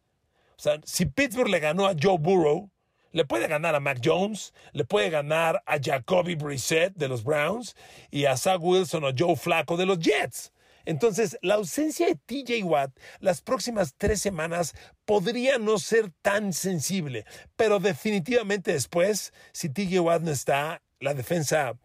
O 0.57 0.61
sea, 0.61 0.81
si 0.85 1.07
Pittsburgh 1.07 1.51
le 1.51 1.61
ganó 1.61 1.87
a 1.87 1.95
Joe 2.01 2.19
Burrow, 2.19 2.71
le 3.13 3.25
puede 3.25 3.47
ganar 3.47 3.75
a 3.75 3.81
Mac 3.81 4.01
Jones, 4.03 4.53
le 4.73 4.85
puede 4.85 5.11
ganar 5.11 5.63
a 5.67 5.79
Jacoby 5.81 6.35
Brissett 6.35 6.95
de 6.95 7.09
los 7.09 7.23
Browns 7.23 7.77
y 8.11 8.25
a 8.25 8.37
Zach 8.37 8.61
Wilson 8.61 9.05
o 9.05 9.11
Joe 9.17 9.37
Flacco 9.37 9.77
de 9.77 9.87
los 9.87 9.99
Jets. 9.99 10.53
Entonces, 10.85 11.39
la 11.43 11.55
ausencia 11.55 12.07
de 12.07 12.15
TJ 12.15 12.65
Watt 12.65 12.93
las 13.21 13.43
próximas 13.43 13.95
tres 13.97 14.21
semanas 14.21 14.75
podría 15.05 15.59
no 15.59 15.79
ser 15.79 16.11
tan 16.23 16.53
sensible, 16.53 17.25
pero 17.57 17.79
definitivamente 17.79 18.73
después, 18.73 19.33
si 19.53 19.69
TJ 19.69 20.01
Watt 20.01 20.23
no 20.23 20.31
está, 20.31 20.83
la 21.01 21.15
defensa 21.15 21.79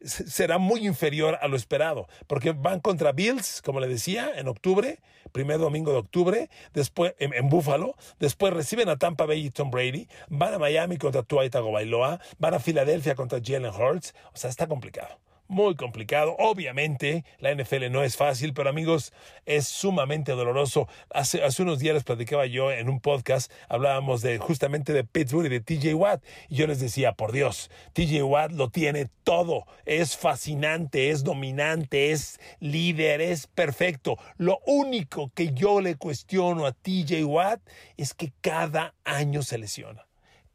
será 0.00 0.58
muy 0.58 0.86
inferior 0.86 1.38
a 1.40 1.48
lo 1.48 1.56
esperado, 1.56 2.08
porque 2.26 2.52
van 2.52 2.80
contra 2.80 3.12
Bills, 3.12 3.62
como 3.62 3.80
le 3.80 3.88
decía, 3.88 4.30
en 4.36 4.48
octubre, 4.48 5.00
primer 5.32 5.58
domingo 5.58 5.92
de 5.92 5.98
octubre, 5.98 6.50
después 6.72 7.14
en, 7.18 7.48
Buffalo, 7.48 7.96
después 8.18 8.52
reciben 8.52 8.88
a 8.88 8.96
Tampa 8.96 9.26
Bay 9.26 9.46
y 9.46 9.50
Tom 9.50 9.70
Brady, 9.70 10.08
van 10.28 10.54
a 10.54 10.58
Miami 10.58 10.98
contra 10.98 11.22
Tua 11.22 11.48
Tagovailoa, 11.50 12.20
van 12.38 12.54
a 12.54 12.60
Filadelfia 12.60 13.14
contra 13.14 13.40
Jalen 13.42 13.74
Hurts, 13.74 14.14
o 14.32 14.36
sea, 14.36 14.50
está 14.50 14.66
complicado 14.66 15.18
muy 15.48 15.74
complicado. 15.74 16.36
Obviamente, 16.38 17.24
la 17.38 17.54
NFL 17.54 17.90
no 17.90 18.04
es 18.04 18.16
fácil, 18.16 18.52
pero 18.52 18.70
amigos, 18.70 19.12
es 19.46 19.66
sumamente 19.66 20.32
doloroso. 20.32 20.88
Hace, 21.10 21.42
hace 21.42 21.62
unos 21.62 21.78
días 21.78 21.94
les 21.94 22.04
platicaba 22.04 22.46
yo 22.46 22.70
en 22.70 22.88
un 22.88 23.00
podcast, 23.00 23.50
hablábamos 23.68 24.20
de 24.22 24.38
justamente 24.38 24.92
de 24.92 25.04
Pittsburgh 25.04 25.46
y 25.46 25.48
de 25.48 25.60
TJ 25.60 25.94
Watt, 25.94 26.22
y 26.48 26.56
yo 26.56 26.66
les 26.66 26.80
decía, 26.80 27.12
por 27.12 27.32
Dios, 27.32 27.70
TJ 27.94 28.22
Watt 28.22 28.52
lo 28.52 28.70
tiene 28.70 29.08
todo, 29.24 29.64
es 29.86 30.16
fascinante, 30.16 31.10
es 31.10 31.24
dominante, 31.24 32.12
es 32.12 32.38
líder, 32.60 33.20
es 33.20 33.46
perfecto. 33.46 34.18
Lo 34.36 34.60
único 34.66 35.30
que 35.34 35.52
yo 35.54 35.80
le 35.80 35.96
cuestiono 35.96 36.66
a 36.66 36.72
TJ 36.72 37.24
Watt 37.24 37.60
es 37.96 38.12
que 38.14 38.32
cada 38.42 38.94
año 39.04 39.42
se 39.42 39.58
lesiona. 39.58 40.06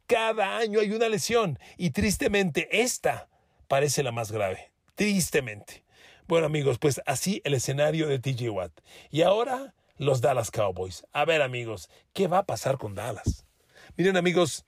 Cada 0.06 0.58
año 0.58 0.80
hay 0.80 0.92
una 0.92 1.08
lesión 1.08 1.58
y 1.78 1.90
tristemente 1.90 2.68
esta 2.82 3.28
parece 3.68 4.02
la 4.02 4.12
más 4.12 4.30
grave 4.30 4.73
tristemente. 4.94 5.84
Bueno 6.26 6.46
amigos, 6.46 6.78
pues 6.78 7.00
así 7.06 7.42
el 7.44 7.54
escenario 7.54 8.08
de 8.08 8.18
TJ 8.18 8.50
Watt. 8.50 8.72
Y 9.10 9.22
ahora 9.22 9.74
los 9.96 10.20
Dallas 10.20 10.50
Cowboys. 10.50 11.04
A 11.12 11.24
ver 11.24 11.42
amigos, 11.42 11.90
¿qué 12.12 12.26
va 12.26 12.38
a 12.38 12.46
pasar 12.46 12.78
con 12.78 12.94
Dallas? 12.94 13.44
Miren 13.96 14.16
amigos, 14.16 14.64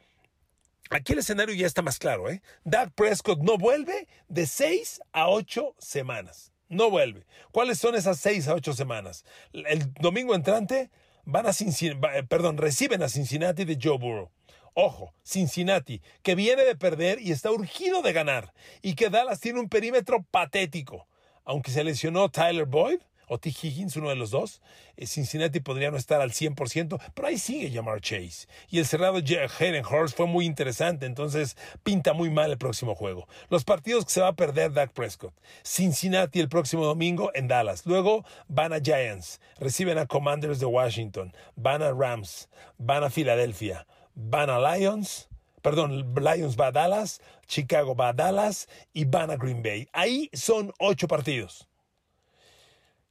aquí 0.90 1.12
el 1.12 1.21
escenario 1.21 1.54
ya 1.54 1.66
está 1.66 1.83
más 1.83 1.99
claro. 1.99 2.30
¿eh? 2.30 2.42
Dak 2.64 2.92
Prescott 2.95 3.40
no 3.40 3.59
vuelve 3.59 4.06
de 4.28 4.47
seis 4.47 5.00
a 5.12 5.28
ocho 5.28 5.75
semanas. 5.78 6.52
No 6.68 6.90
vuelve. 6.90 7.26
¿Cuáles 7.52 7.78
son 7.78 7.95
esas 7.95 8.18
seis 8.18 8.49
a 8.49 8.54
ocho 8.54 8.73
semanas? 8.73 9.25
El 9.52 9.92
domingo 9.95 10.35
entrante 10.35 10.90
van 11.25 11.47
a 11.47 11.52
Cincinnati, 11.52 12.23
perdón, 12.26 12.56
reciben 12.56 13.02
a 13.02 13.09
Cincinnati 13.09 13.64
de 13.64 13.78
Joe 13.80 13.99
Burrow. 13.99 14.30
Ojo, 14.78 15.14
Cincinnati, 15.25 16.02
que 16.23 16.35
viene 16.35 16.62
de 16.66 16.76
perder 16.76 17.18
y 17.18 17.33
está 17.33 17.50
urgido 17.50 18.02
de 18.02 18.12
ganar, 18.12 18.52
y 18.83 18.95
que 18.95 19.09
Dallas 19.09 19.40
tiene 19.40 19.59
un 19.59 19.71
perímetro 19.71 20.23
patético. 20.30 21.09
Aunque 21.47 21.71
se 21.71 21.83
lesionó 21.83 22.28
Tyler 22.28 22.66
Boyd 22.66 22.99
o 23.26 23.38
T. 23.38 23.49
Higgins, 23.49 23.97
uno 23.97 24.11
de 24.11 24.16
los 24.16 24.30
dos, 24.30 24.61
eh, 24.99 25.06
Cincinnati 25.06 25.61
podría 25.61 25.90
no 25.90 25.97
estar 25.97 26.21
al 26.21 26.33
100%, 26.33 27.00
pero 27.14 27.26
ahí 27.26 27.38
sigue 27.38 27.71
Jamar 27.71 28.02
Chase. 28.02 28.49
Y 28.68 28.78
el 28.78 28.85
cerrado 28.85 29.16
Hayden 29.16 29.87
Hurst 29.87 30.14
fue 30.14 30.26
muy 30.26 30.45
interesante, 30.45 31.06
entonces 31.06 31.56
pinta 31.83 32.12
muy 32.12 32.28
mal 32.28 32.50
el 32.50 32.59
próximo 32.59 32.95
juego. 32.95 33.26
Los 33.49 33.64
partidos 33.64 34.04
que 34.04 34.11
se 34.11 34.21
va 34.21 34.28
a 34.28 34.37
perder 34.37 34.75
Dak 34.75 34.92
Prescott. 34.92 35.33
Cincinnati 35.64 36.38
el 36.38 36.50
próximo 36.50 36.85
domingo 36.85 37.30
en 37.33 37.49
Dallas. 37.49 37.87
Luego 37.87 38.26
van 38.47 38.75
a 38.75 38.80
Giants, 38.80 39.40
reciben 39.59 39.97
a 39.97 40.04
Commanders 40.04 40.61
de 40.61 40.66
Washington, 40.66 41.33
van 41.54 41.83
a 41.83 41.92
Rams, 41.92 42.50
van 42.76 43.04
a 43.04 43.09
Filadelfia 43.09 43.87
van 44.16 44.50
a 44.50 44.58
Lions, 44.58 45.28
perdón, 45.62 46.14
Lions 46.14 46.56
va 46.58 46.68
a 46.68 46.73
Dallas, 46.73 47.20
Chicago 47.46 47.94
va 47.94 48.08
a 48.08 48.12
Dallas 48.12 48.68
y 48.92 49.04
van 49.04 49.30
a 49.30 49.37
Green 49.37 49.62
Bay. 49.62 49.88
Ahí 49.92 50.28
son 50.32 50.73
ocho 50.80 51.06
partidos. 51.06 51.68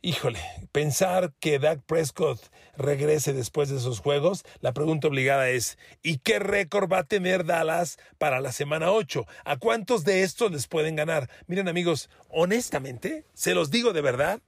Híjole, 0.02 0.40
pensar 0.72 1.34
que 1.40 1.58
Dak 1.58 1.82
Prescott 1.84 2.40
regrese 2.78 3.34
después 3.34 3.70
de 3.70 3.78
esos 3.78 4.00
juegos, 4.02 4.44
la 4.60 4.72
pregunta 4.72 5.08
obligada 5.08 5.50
es, 5.50 5.80
¿y 6.04 6.20
qué 6.20 6.38
récord 6.38 6.92
va 6.92 7.00
a 7.00 7.04
tener 7.06 7.44
Dallas 7.44 7.98
para 8.20 8.40
la 8.40 8.52
semana 8.52 8.92
8? 8.92 9.26
¿A 9.46 9.58
cuántos 9.58 10.04
de 10.04 10.22
estos 10.22 10.52
les 10.52 10.68
pueden 10.68 10.96
ganar? 10.96 11.28
Miren 11.48 11.68
amigos, 11.68 12.12
honestamente, 12.30 13.26
se 13.34 13.56
los 13.56 13.72
digo 13.72 13.94
de 13.94 14.02
verdad, 14.02 14.42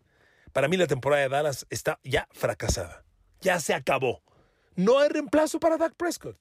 para 0.54 0.68
mí 0.68 0.78
la 0.78 0.86
temporada 0.86 1.24
de 1.24 1.30
Dallas 1.30 1.66
está 1.72 2.00
ya 2.04 2.28
fracasada. 2.34 3.04
Ya 3.42 3.60
se 3.60 3.74
acabó. 3.74 4.22
No 4.76 5.00
hay 5.00 5.10
reemplazo 5.10 5.60
para 5.60 5.78
Dak 5.78 5.96
Prescott. 5.96 6.38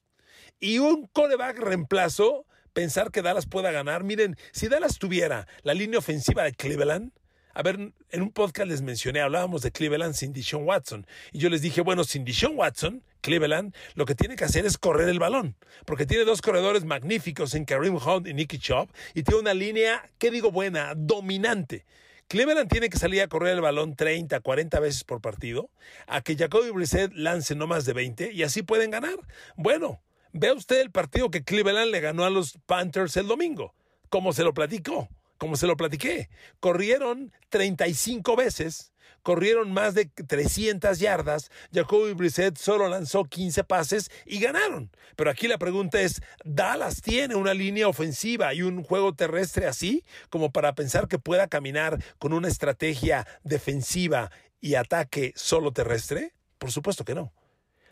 Y 0.59 0.79
un 0.79 1.07
coreback 1.07 1.59
reemplazo, 1.59 2.45
pensar 2.73 3.11
que 3.11 3.21
Dallas 3.21 3.45
pueda 3.45 3.71
ganar. 3.71 4.03
Miren, 4.03 4.37
si 4.51 4.67
Dallas 4.67 4.97
tuviera 4.97 5.47
la 5.63 5.73
línea 5.73 5.99
ofensiva 5.99 6.43
de 6.43 6.53
Cleveland, 6.53 7.11
a 7.57 7.63
ver, 7.63 7.91
en 8.11 8.21
un 8.21 8.31
podcast 8.31 8.69
les 8.69 8.83
mencioné, 8.83 9.19
hablábamos 9.19 9.63
de 9.63 9.71
Cleveland 9.71 10.13
sin 10.13 10.31
Dishon 10.31 10.63
Watson. 10.67 11.07
Y 11.31 11.39
yo 11.39 11.49
les 11.49 11.63
dije, 11.63 11.81
bueno, 11.81 12.03
sin 12.03 12.23
Dishon 12.23 12.55
Watson, 12.55 13.03
Cleveland 13.21 13.73
lo 13.95 14.05
que 14.05 14.13
tiene 14.13 14.35
que 14.35 14.45
hacer 14.45 14.67
es 14.67 14.77
correr 14.77 15.09
el 15.09 15.17
balón. 15.17 15.55
Porque 15.85 16.05
tiene 16.05 16.23
dos 16.23 16.43
corredores 16.43 16.85
magníficos 16.85 17.55
en 17.55 17.65
Kareem 17.65 17.95
Hunt 17.95 18.27
y 18.27 18.35
Nicky 18.35 18.59
Chubb. 18.59 18.89
Y 19.15 19.23
tiene 19.23 19.41
una 19.41 19.55
línea, 19.55 20.07
¿qué 20.19 20.29
digo 20.29 20.51
buena? 20.51 20.93
Dominante. 20.95 21.83
Cleveland 22.27 22.69
tiene 22.69 22.89
que 22.89 22.99
salir 22.99 23.21
a 23.21 23.27
correr 23.27 23.55
el 23.55 23.61
balón 23.61 23.95
30, 23.95 24.39
40 24.41 24.79
veces 24.79 25.03
por 25.03 25.21
partido, 25.21 25.71
a 26.05 26.21
que 26.21 26.35
Jacoby 26.35 26.69
Brissett 26.69 27.11
lance 27.13 27.55
no 27.55 27.65
más 27.65 27.85
de 27.85 27.93
20 27.93 28.33
y 28.33 28.43
así 28.43 28.61
pueden 28.61 28.91
ganar. 28.91 29.17
Bueno, 29.55 29.99
Vea 30.39 30.53
usted 30.53 30.81
el 30.81 30.91
partido 30.91 31.31
que 31.31 31.43
Cleveland 31.43 31.89
le 31.89 31.99
ganó 31.99 32.23
a 32.23 32.29
los 32.29 32.59
Panthers 32.67 33.17
el 33.17 33.25
domingo, 33.25 33.73
como 34.09 34.33
se 34.33 34.43
lo 34.43 34.53
platicó, 34.53 35.09
como 35.39 35.55
se 35.55 35.65
lo 35.65 35.75
platiqué. 35.75 36.29
Corrieron 36.59 37.33
35 37.49 38.35
veces, 38.35 38.93
corrieron 39.23 39.71
más 39.71 39.95
de 39.95 40.05
300 40.05 40.99
yardas, 40.99 41.49
Jacoby 41.73 42.13
Brissett 42.13 42.55
solo 42.55 42.87
lanzó 42.87 43.23
15 43.23 43.63
pases 43.63 44.11
y 44.27 44.39
ganaron. 44.39 44.91
Pero 45.15 45.31
aquí 45.31 45.47
la 45.47 45.57
pregunta 45.57 45.99
es, 46.01 46.21
¿Dallas 46.45 47.01
tiene 47.01 47.33
una 47.33 47.55
línea 47.55 47.87
ofensiva 47.87 48.53
y 48.53 48.61
un 48.61 48.83
juego 48.83 49.15
terrestre 49.15 49.65
así 49.65 50.05
como 50.29 50.51
para 50.51 50.75
pensar 50.75 51.07
que 51.07 51.17
pueda 51.17 51.47
caminar 51.47 51.97
con 52.19 52.31
una 52.31 52.47
estrategia 52.47 53.25
defensiva 53.43 54.29
y 54.61 54.75
ataque 54.75 55.33
solo 55.35 55.71
terrestre? 55.71 56.35
Por 56.59 56.71
supuesto 56.71 57.03
que 57.05 57.15
no. 57.15 57.33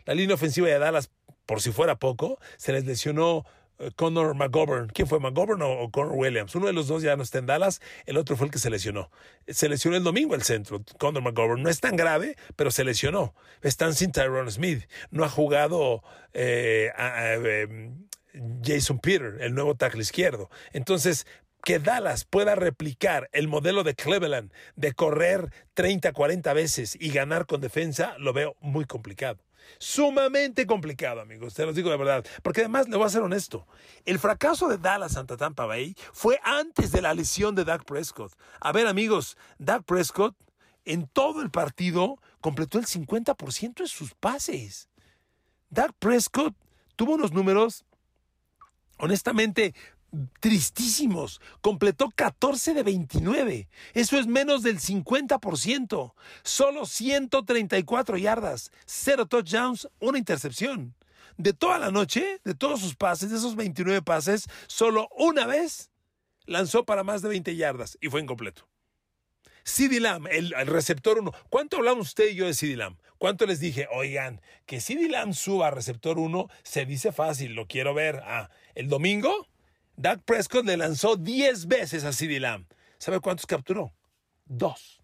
La 0.05 0.13
línea 0.13 0.35
ofensiva 0.35 0.67
de 0.67 0.77
Dallas 0.77 1.09
por 1.45 1.61
si 1.61 1.71
fuera 1.71 1.97
poco, 1.97 2.39
se 2.57 2.73
les 2.73 2.85
lesionó 2.85 3.45
eh, 3.79 3.91
Connor 3.95 4.35
McGovern. 4.35 4.87
¿Quién 4.87 5.07
fue 5.07 5.19
McGovern 5.19 5.61
o, 5.61 5.89
Connor 5.91 6.13
Williams? 6.13 6.55
Uno 6.55 6.67
de 6.67 6.73
los 6.73 6.87
dos 6.87 7.01
ya 7.03 7.15
no 7.15 7.23
está 7.23 7.39
en 7.39 7.45
Dallas, 7.45 7.81
el 8.05 8.17
otro 8.17 8.37
fue 8.37 8.47
el 8.47 8.51
que 8.51 8.59
se 8.59 8.69
lesionó. 8.69 9.11
Se 9.47 9.69
lesionó 9.69 9.97
el 9.97 10.03
domingo 10.03 10.35
el 10.35 10.43
centro, 10.43 10.83
Connor 10.97 11.23
McGovern. 11.23 11.61
No 11.61 11.69
es 11.69 11.79
tan 11.79 11.95
grave, 11.95 12.35
pero 12.55 12.71
se 12.71 12.83
lesionó. 12.83 13.35
Están 13.61 13.93
sin 13.93 14.11
Tyrone 14.11 14.51
Smith. 14.51 14.83
No 15.11 15.23
ha 15.23 15.29
jugado 15.29 16.03
eh, 16.33 16.91
em, 17.63 18.07
Jason 18.63 18.99
Peter, 18.99 19.37
el 19.41 19.53
nuevo 19.53 19.75
tackle 19.75 20.01
izquierdo. 20.01 20.49
Entonces, 20.73 21.25
que 21.63 21.79
Dallas 21.79 22.25
pueda 22.25 22.55
replicar 22.55 23.27
el 23.33 23.47
modelo 23.47 23.83
de 23.83 23.95
Cleveland 23.95 24.53
de 24.75 24.93
correr 24.93 25.51
30, 25.73 26.13
40 26.13 26.53
veces 26.53 26.95
y 26.99 27.11
ganar 27.11 27.47
con 27.47 27.59
defensa, 27.59 28.15
lo 28.19 28.33
veo 28.33 28.55
muy 28.61 28.85
complicado. 28.85 29.44
Sumamente 29.77 30.65
complicado, 30.65 31.21
amigos, 31.21 31.53
te 31.53 31.65
lo 31.65 31.73
digo 31.73 31.89
de 31.89 31.97
verdad. 31.97 32.25
Porque 32.43 32.61
además, 32.61 32.87
le 32.87 32.97
voy 32.97 33.05
a 33.05 33.09
ser 33.09 33.21
honesto, 33.21 33.67
el 34.05 34.19
fracaso 34.19 34.67
de 34.67 34.77
Dallas 34.77 35.13
Santa 35.13 35.37
Tampa 35.37 35.65
Bay 35.65 35.95
fue 36.13 36.39
antes 36.43 36.91
de 36.91 37.01
la 37.01 37.13
lesión 37.13 37.55
de 37.55 37.65
Dak 37.65 37.85
Prescott. 37.85 38.33
A 38.59 38.71
ver, 38.71 38.87
amigos, 38.87 39.37
Dak 39.57 39.83
Prescott 39.83 40.35
en 40.85 41.07
todo 41.07 41.41
el 41.41 41.49
partido 41.49 42.19
completó 42.41 42.77
el 42.79 42.85
50% 42.85 43.81
de 43.81 43.87
sus 43.87 44.13
pases. 44.13 44.89
Dak 45.69 45.93
Prescott 45.99 46.55
tuvo 46.95 47.15
unos 47.15 47.33
números 47.33 47.85
honestamente 48.97 49.73
tristísimos. 50.39 51.41
Completó 51.61 52.09
14 52.15 52.73
de 52.73 52.83
29. 52.83 53.67
Eso 53.93 54.17
es 54.17 54.27
menos 54.27 54.63
del 54.63 54.79
50%. 54.79 56.13
Solo 56.43 56.85
134 56.85 58.17
yardas, 58.17 58.71
0 58.85 59.25
touchdowns, 59.27 59.87
una 59.99 60.17
intercepción. 60.17 60.95
De 61.37 61.53
toda 61.53 61.79
la 61.79 61.91
noche, 61.91 62.39
de 62.43 62.55
todos 62.55 62.79
sus 62.79 62.95
pases, 62.95 63.29
de 63.29 63.37
esos 63.37 63.55
29 63.55 64.01
pases, 64.01 64.47
solo 64.67 65.09
una 65.17 65.45
vez 65.45 65.89
lanzó 66.45 66.85
para 66.85 67.03
más 67.03 67.21
de 67.21 67.29
20 67.29 67.55
yardas 67.55 67.97
y 68.01 68.09
fue 68.09 68.21
incompleto. 68.21 68.67
CD 69.65 69.99
Lamb, 69.99 70.27
el, 70.27 70.51
receptor 70.67 71.19
1. 71.19 71.31
¿Cuánto 71.49 71.77
hablamos 71.77 72.09
usted 72.09 72.29
y 72.29 72.35
yo 72.35 72.45
de 72.45 72.53
CD 72.53 72.77
Lamb? 72.77 72.97
¿Cuánto 73.17 73.47
les 73.47 73.59
dije? 73.59 73.87
Oigan, 73.91 74.39
que 74.67 74.79
CD 74.79 75.09
Lamb 75.09 75.33
suba 75.33 75.67
a 75.67 75.71
receptor 75.71 76.19
1 76.19 76.47
se 76.63 76.85
dice 76.85 77.11
fácil, 77.11 77.55
lo 77.55 77.65
quiero 77.65 77.95
ver. 77.95 78.21
Ah, 78.25 78.51
el 78.75 78.89
domingo, 78.89 79.47
Doug 79.97 80.23
Prescott 80.23 80.65
le 80.65 80.77
lanzó 80.77 81.15
10 81.15 81.67
veces 81.67 82.03
a 82.03 82.11
CD 82.11 82.39
Lamb. 82.39 82.65
¿Sabe 82.97 83.19
cuántos 83.19 83.45
capturó? 83.45 83.93
Dos. 84.45 85.01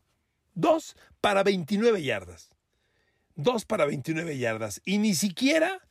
Dos 0.54 0.96
para 1.22 1.44
29 1.44 2.04
yardas. 2.04 2.50
Dos 3.36 3.66
para 3.66 3.86
29 3.86 4.38
yardas. 4.38 4.82
Y 4.86 4.98
ni 4.98 5.16
siquiera 5.16 5.82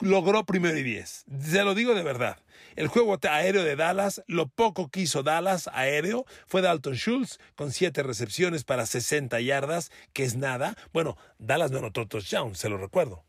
logró 0.00 0.44
primero 0.44 0.76
y 0.76 0.82
10. 0.82 1.24
Se 1.40 1.64
lo 1.64 1.74
digo 1.74 1.94
de 1.94 2.02
verdad. 2.02 2.38
El 2.74 2.88
juego 2.88 3.18
aéreo 3.22 3.64
de 3.64 3.76
Dallas, 3.76 4.22
lo 4.26 4.48
poco 4.48 4.88
que 4.88 5.00
hizo 5.00 5.22
Dallas 5.22 5.68
aéreo 5.72 6.26
fue 6.46 6.60
Dalton 6.60 6.94
Schultz 6.94 7.38
con 7.54 7.72
siete 7.72 8.02
recepciones 8.02 8.64
para 8.64 8.84
60 8.84 9.40
yardas, 9.40 9.90
que 10.12 10.24
es 10.24 10.36
nada. 10.36 10.76
Bueno, 10.92 11.16
Dallas 11.38 11.70
no 11.70 11.78
anotó 11.78 12.06
touchdown, 12.06 12.54
se 12.54 12.68
lo 12.68 12.76
recuerdo. 12.76 13.24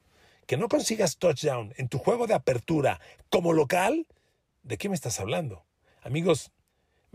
Que 0.45 0.57
no 0.57 0.67
consigas 0.67 1.17
touchdown 1.17 1.73
en 1.77 1.87
tu 1.87 1.97
juego 1.97 2.27
de 2.27 2.33
apertura 2.33 2.99
como 3.29 3.53
local, 3.53 4.07
¿de 4.67 4.77
qué 4.77 4.89
me 4.89 4.95
estás 4.95 5.19
hablando? 5.19 5.65
Amigos, 6.01 6.51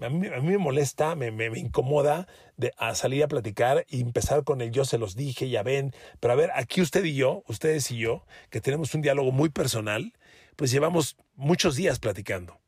a 0.00 0.08
mí, 0.08 0.28
me 0.28 0.58
molesta, 0.58 1.14
me, 1.14 1.28
incomoda 1.58 2.26
de, 2.56 2.72
a 2.78 2.94
salir 2.94 3.22
a 3.22 3.28
platicar 3.28 3.84
y 3.88 4.00
empezar 4.00 4.42
con 4.42 4.60
el 4.60 4.70
yo 4.70 4.84
se 4.84 4.98
los 4.98 5.14
dije, 5.14 5.48
ya 5.48 5.62
ven. 5.62 5.94
Pero 6.18 6.32
a 6.32 6.36
ver, 6.36 6.50
aquí 6.54 6.80
usted 6.80 7.04
y 7.04 7.14
yo, 7.14 7.44
ustedes 7.46 7.90
y 7.90 7.98
yo, 7.98 8.26
que 8.50 8.60
tenemos 8.60 8.94
un 8.94 9.02
diálogo 9.02 9.32
muy 9.32 9.50
personal, 9.50 10.14
pues 10.56 10.70
llevamos 10.70 11.16
muchos 11.34 11.76
días 11.76 11.98
platicando. 11.98 12.58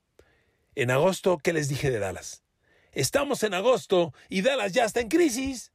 En 0.74 0.90
agosto, 0.90 1.38
¿qué 1.38 1.52
les 1.52 1.68
dije 1.68 1.90
de 1.90 1.98
Dallas? 1.98 2.44
Estamos 2.92 3.42
en 3.42 3.54
agosto 3.54 4.12
y 4.28 4.42
Dallas 4.42 4.72
ya 4.72 4.84
está 4.84 5.00
en 5.00 5.08
crisis. 5.08 5.72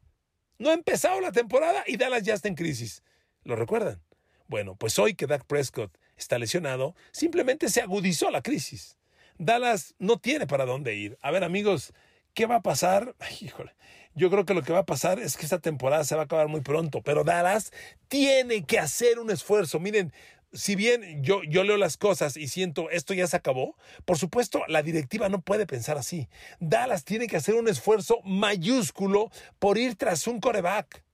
No 0.59 0.69
ha 0.69 0.73
empezado 0.73 1.19
la 1.19 1.31
temporada 1.31 1.83
y 1.87 1.97
Dallas 1.97 2.23
ya 2.23 2.35
está 2.35 2.47
en 2.47 2.55
crisis. 2.55 3.03
¿Lo 3.43 3.55
recuerdan? 3.55 4.01
Bueno, 4.47 4.75
pues 4.75 4.97
hoy 4.99 5.15
que 5.15 5.27
Dak 5.27 5.45
Prescott 5.45 5.97
está 6.15 6.37
lesionado, 6.37 6.95
simplemente 7.11 7.69
se 7.69 7.81
agudizó 7.81 8.29
la 8.29 8.41
crisis. 8.41 8.98
Dallas 9.39 9.95
no 9.99 10.19
tiene 10.19 10.47
para 10.47 10.65
dónde 10.65 10.95
ir. 10.95 11.17
A 11.21 11.31
ver, 11.31 11.45
amigos, 11.45 11.93
¿qué 12.33 12.45
va 12.45 12.55
a 12.55 12.61
pasar? 12.61 13.15
híjole, 13.41 13.73
yo 14.13 14.29
creo 14.29 14.45
que 14.45 14.53
lo 14.53 14.61
que 14.63 14.73
va 14.73 14.79
a 14.79 14.85
pasar 14.85 15.17
es 15.17 15.37
que 15.37 15.45
esta 15.45 15.59
temporada 15.59 16.03
se 16.03 16.15
va 16.15 16.21
a 16.21 16.25
acabar 16.25 16.49
muy 16.49 16.59
pronto, 16.59 17.01
pero 17.01 17.23
Dallas 17.23 17.71
tiene 18.09 18.65
que 18.65 18.79
hacer 18.79 19.17
un 19.17 19.31
esfuerzo. 19.31 19.79
Miren, 19.79 20.11
si 20.51 20.75
bien 20.75 21.23
yo, 21.23 21.41
yo 21.43 21.63
leo 21.63 21.77
las 21.77 21.95
cosas 21.95 22.35
y 22.35 22.49
siento 22.49 22.89
esto 22.89 23.13
ya 23.13 23.27
se 23.27 23.37
acabó, 23.37 23.77
por 24.03 24.17
supuesto 24.17 24.63
la 24.67 24.81
directiva 24.81 25.29
no 25.29 25.41
puede 25.41 25.65
pensar 25.65 25.97
así. 25.97 26.27
Dallas 26.59 27.05
tiene 27.05 27.27
que 27.27 27.37
hacer 27.37 27.55
un 27.55 27.69
esfuerzo 27.69 28.19
mayúsculo 28.25 29.31
por 29.57 29.77
ir 29.77 29.95
tras 29.95 30.27
un 30.27 30.41
coreback. 30.41 31.05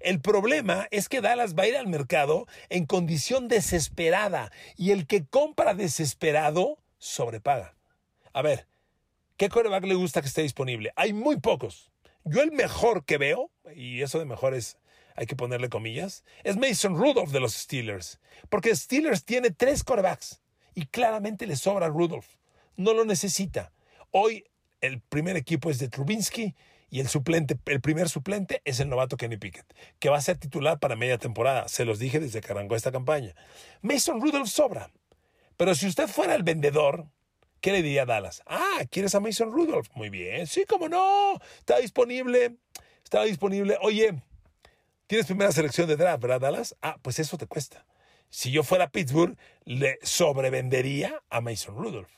El 0.00 0.20
problema 0.20 0.88
es 0.90 1.10
que 1.10 1.20
Dallas 1.20 1.54
va 1.54 1.64
a 1.64 1.68
ir 1.68 1.76
al 1.76 1.86
mercado 1.86 2.46
en 2.70 2.86
condición 2.86 3.48
desesperada 3.48 4.50
y 4.76 4.92
el 4.92 5.06
que 5.06 5.26
compra 5.26 5.74
desesperado 5.74 6.78
sobrepaga. 6.98 7.73
A 8.34 8.42
ver, 8.42 8.66
¿qué 9.36 9.48
coreback 9.48 9.84
le 9.84 9.94
gusta 9.94 10.20
que 10.20 10.26
esté 10.26 10.42
disponible? 10.42 10.92
Hay 10.96 11.12
muy 11.12 11.38
pocos. 11.38 11.92
Yo 12.24 12.42
el 12.42 12.50
mejor 12.50 13.04
que 13.04 13.16
veo, 13.16 13.52
y 13.76 14.02
eso 14.02 14.18
de 14.18 14.24
mejor 14.24 14.54
es, 14.54 14.76
hay 15.14 15.26
que 15.26 15.36
ponerle 15.36 15.68
comillas, 15.68 16.24
es 16.42 16.56
Mason 16.56 16.96
Rudolph 16.96 17.30
de 17.30 17.38
los 17.38 17.54
Steelers. 17.54 18.18
Porque 18.48 18.74
Steelers 18.74 19.24
tiene 19.24 19.52
tres 19.52 19.84
corebacks 19.84 20.42
y 20.74 20.86
claramente 20.86 21.46
le 21.46 21.54
sobra 21.54 21.86
a 21.86 21.90
Rudolph. 21.90 22.26
No 22.76 22.92
lo 22.92 23.04
necesita. 23.04 23.72
Hoy 24.10 24.44
el 24.80 25.00
primer 25.00 25.36
equipo 25.36 25.70
es 25.70 25.78
de 25.78 25.88
Trubinsky 25.88 26.56
y 26.90 26.98
el 26.98 27.06
suplente, 27.06 27.56
el 27.66 27.80
primer 27.80 28.08
suplente 28.08 28.62
es 28.64 28.80
el 28.80 28.88
novato 28.88 29.16
Kenny 29.16 29.36
Pickett, 29.36 29.72
que 30.00 30.08
va 30.08 30.16
a 30.18 30.22
ser 30.22 30.38
titular 30.38 30.80
para 30.80 30.96
media 30.96 31.18
temporada. 31.18 31.68
Se 31.68 31.84
los 31.84 32.00
dije 32.00 32.18
desde 32.18 32.40
que 32.40 32.50
arrancó 32.50 32.74
esta 32.74 32.90
campaña. 32.90 33.36
Mason 33.80 34.20
Rudolph 34.20 34.48
sobra. 34.48 34.90
Pero 35.56 35.76
si 35.76 35.86
usted 35.86 36.08
fuera 36.08 36.34
el 36.34 36.42
vendedor, 36.42 37.06
¿qué 37.64 37.72
le 37.72 37.80
diría 37.80 38.02
a 38.02 38.04
Dallas? 38.04 38.42
Ah, 38.44 38.80
¿quieres 38.90 39.14
a 39.14 39.20
Mason 39.20 39.50
Rudolph? 39.50 39.88
Muy 39.94 40.10
bien. 40.10 40.46
Sí, 40.46 40.66
cómo 40.68 40.86
no. 40.86 41.40
Está 41.60 41.78
disponible. 41.78 42.56
Está 43.02 43.22
disponible. 43.22 43.78
Oye, 43.80 44.20
tienes 45.06 45.24
primera 45.24 45.50
selección 45.50 45.88
de 45.88 45.96
draft, 45.96 46.20
¿verdad, 46.20 46.40
Dallas? 46.42 46.76
Ah, 46.82 46.98
pues 47.00 47.18
eso 47.20 47.38
te 47.38 47.46
cuesta. 47.46 47.86
Si 48.28 48.50
yo 48.50 48.64
fuera 48.64 48.90
Pittsburgh, 48.90 49.38
le 49.64 49.98
sobrevendería 50.02 51.22
a 51.30 51.40
Mason 51.40 51.74
Rudolph. 51.74 52.10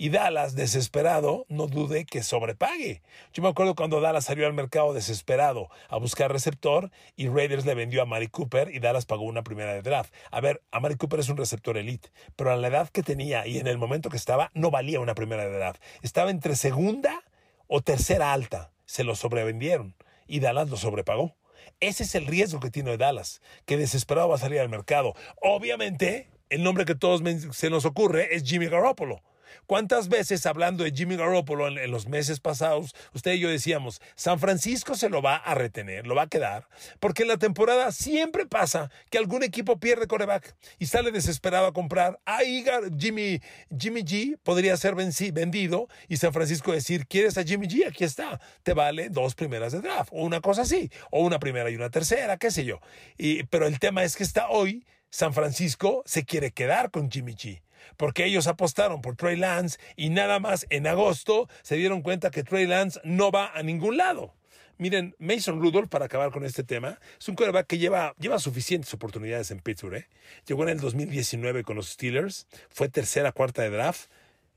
Y 0.00 0.08
Dallas, 0.08 0.54
desesperado, 0.54 1.44
no 1.50 1.66
dude 1.66 2.06
que 2.06 2.22
sobrepague. 2.22 3.02
Yo 3.34 3.42
me 3.42 3.50
acuerdo 3.50 3.74
cuando 3.74 4.00
Dallas 4.00 4.24
salió 4.24 4.46
al 4.46 4.54
mercado 4.54 4.94
desesperado 4.94 5.68
a 5.90 5.98
buscar 5.98 6.32
receptor 6.32 6.90
y 7.16 7.28
Raiders 7.28 7.66
le 7.66 7.74
vendió 7.74 8.00
a 8.00 8.06
Mari 8.06 8.28
Cooper 8.28 8.74
y 8.74 8.78
Dallas 8.78 9.04
pagó 9.04 9.24
una 9.24 9.42
primera 9.42 9.74
de 9.74 9.82
draft. 9.82 10.10
A 10.30 10.40
ver, 10.40 10.62
a 10.70 10.80
Mari 10.80 10.94
Cooper 10.94 11.20
es 11.20 11.28
un 11.28 11.36
receptor 11.36 11.76
elite, 11.76 12.08
pero 12.34 12.50
a 12.50 12.56
la 12.56 12.68
edad 12.68 12.88
que 12.88 13.02
tenía 13.02 13.46
y 13.46 13.58
en 13.58 13.66
el 13.66 13.76
momento 13.76 14.08
que 14.08 14.16
estaba, 14.16 14.50
no 14.54 14.70
valía 14.70 15.00
una 15.00 15.14
primera 15.14 15.44
de 15.44 15.52
draft. 15.52 15.82
Estaba 16.00 16.30
entre 16.30 16.56
segunda 16.56 17.22
o 17.66 17.82
tercera 17.82 18.32
alta. 18.32 18.72
Se 18.86 19.04
lo 19.04 19.14
sobrevendieron 19.14 19.94
y 20.26 20.40
Dallas 20.40 20.70
lo 20.70 20.78
sobrepagó. 20.78 21.36
Ese 21.78 22.04
es 22.04 22.14
el 22.14 22.26
riesgo 22.26 22.58
que 22.58 22.70
tiene 22.70 22.96
Dallas, 22.96 23.42
que 23.66 23.76
desesperado 23.76 24.30
va 24.30 24.36
a 24.36 24.38
salir 24.38 24.60
al 24.60 24.70
mercado. 24.70 25.12
Obviamente, 25.42 26.30
el 26.48 26.62
nombre 26.62 26.86
que 26.86 26.94
todos 26.94 27.20
se 27.52 27.68
nos 27.68 27.84
ocurre 27.84 28.34
es 28.34 28.44
Jimmy 28.44 28.68
Garoppolo. 28.68 29.20
¿Cuántas 29.66 30.08
veces 30.08 30.46
hablando 30.46 30.84
de 30.84 30.92
Jimmy 30.92 31.16
Garoppolo 31.16 31.68
en, 31.68 31.90
los 31.90 32.08
meses 32.08 32.40
pasados, 32.40 32.94
usted 33.14 33.32
y 33.34 33.40
yo 33.40 33.48
decíamos, 33.48 34.00
San 34.14 34.38
Francisco 34.38 34.94
se 34.94 35.08
lo 35.08 35.22
va 35.22 35.36
a 35.36 35.54
retener, 35.54 36.06
lo 36.06 36.14
va 36.14 36.22
a 36.22 36.28
quedar? 36.28 36.68
Porque 36.98 37.22
en 37.22 37.28
la 37.28 37.36
temporada 37.36 37.92
siempre 37.92 38.46
pasa 38.46 38.90
que 39.10 39.18
algún 39.18 39.42
equipo 39.42 39.78
pierde 39.78 40.06
coreback 40.06 40.54
y 40.78 40.86
sale 40.86 41.10
desesperado 41.10 41.66
a 41.66 41.72
comprar. 41.72 42.20
Ahí 42.24 42.64
Jimmy, 42.98 43.40
Jimmy 43.76 44.02
G 44.02 44.38
podría 44.42 44.76
ser 44.76 44.94
vendido 44.94 45.88
y 46.08 46.16
San 46.16 46.32
Francisco 46.32 46.72
decir, 46.72 47.06
¿quieres 47.06 47.38
a 47.38 47.44
Jimmy 47.44 47.66
G? 47.66 47.86
Aquí 47.88 48.04
está. 48.04 48.40
Te 48.62 48.74
vale 48.74 49.08
dos 49.08 49.34
primeras 49.34 49.72
de 49.72 49.80
draft 49.80 50.10
o 50.12 50.24
una 50.24 50.40
cosa 50.40 50.62
así, 50.62 50.90
o 51.10 51.22
una 51.24 51.38
primera 51.38 51.70
y 51.70 51.76
una 51.76 51.90
tercera, 51.90 52.36
qué 52.36 52.50
sé 52.50 52.64
yo. 52.64 52.80
Y, 53.16 53.44
pero 53.44 53.66
el 53.66 53.78
tema 53.78 54.04
es 54.04 54.16
que 54.16 54.22
está 54.22 54.48
hoy, 54.48 54.84
San 55.10 55.34
Francisco 55.34 56.02
se 56.06 56.24
quiere 56.24 56.52
quedar 56.52 56.90
con 56.90 57.10
Jimmy 57.10 57.34
G 57.34 57.62
porque 57.96 58.24
ellos 58.24 58.46
apostaron 58.46 59.00
por 59.02 59.16
Trey 59.16 59.36
Lance 59.36 59.78
y 59.96 60.10
nada 60.10 60.38
más 60.38 60.66
en 60.70 60.86
agosto 60.86 61.48
se 61.62 61.76
dieron 61.76 62.02
cuenta 62.02 62.30
que 62.30 62.42
Trey 62.42 62.66
Lance 62.66 63.00
no 63.04 63.30
va 63.30 63.50
a 63.54 63.62
ningún 63.62 63.96
lado. 63.96 64.34
Miren, 64.78 65.14
Mason 65.18 65.60
Rudolph, 65.60 65.90
para 65.90 66.06
acabar 66.06 66.30
con 66.30 66.42
este 66.42 66.64
tema, 66.64 66.98
es 67.18 67.28
un 67.28 67.34
quarterback 67.34 67.66
que 67.66 67.76
lleva, 67.76 68.14
lleva 68.18 68.38
suficientes 68.38 68.94
oportunidades 68.94 69.50
en 69.50 69.60
Pittsburgh. 69.60 69.96
¿eh? 69.96 70.08
Llegó 70.46 70.62
en 70.62 70.70
el 70.70 70.80
2019 70.80 71.64
con 71.64 71.76
los 71.76 71.90
Steelers, 71.90 72.46
fue 72.70 72.88
tercera, 72.88 73.32
cuarta 73.32 73.60
de 73.60 73.68
draft 73.68 74.10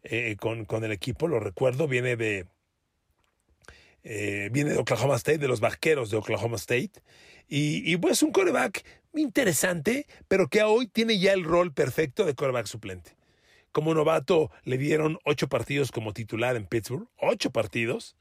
eh, 0.03 0.37
con, 0.39 0.63
con, 0.63 0.85
el 0.85 0.93
equipo, 0.93 1.27
lo 1.27 1.41
recuerdo, 1.41 1.89
viene 1.89 2.15
de, 2.15 2.45
eh, 4.03 4.49
viene 4.51 4.71
de 4.71 4.77
Oklahoma 4.77 5.15
State, 5.15 5.37
de 5.37 5.47
los 5.47 5.59
vaqueros 5.59 6.09
de 6.09 6.17
Oklahoma 6.17 6.57
State. 6.57 6.91
Y, 7.47 7.97
pues 7.97 8.23
un 8.23 8.31
quarterback 8.31 8.83
interesante, 9.13 10.07
pero 10.27 10.47
que 10.47 10.63
hoy 10.63 10.87
tiene 10.87 11.19
ya 11.19 11.33
el 11.33 11.43
rol 11.43 11.71
perfecto 11.71 12.25
de 12.25 12.33
quarterback 12.33 12.65
suplente. 12.65 13.15
Como 13.71 13.93
novato 13.93 14.51
le 14.63 14.77
dieron 14.77 15.19
ocho 15.25 15.49
partidos 15.49 15.91
como 15.91 16.13
titular 16.13 16.55
en 16.55 16.65
Pittsburgh, 16.65 17.07
ocho 17.17 17.51
partidos, 17.51 18.15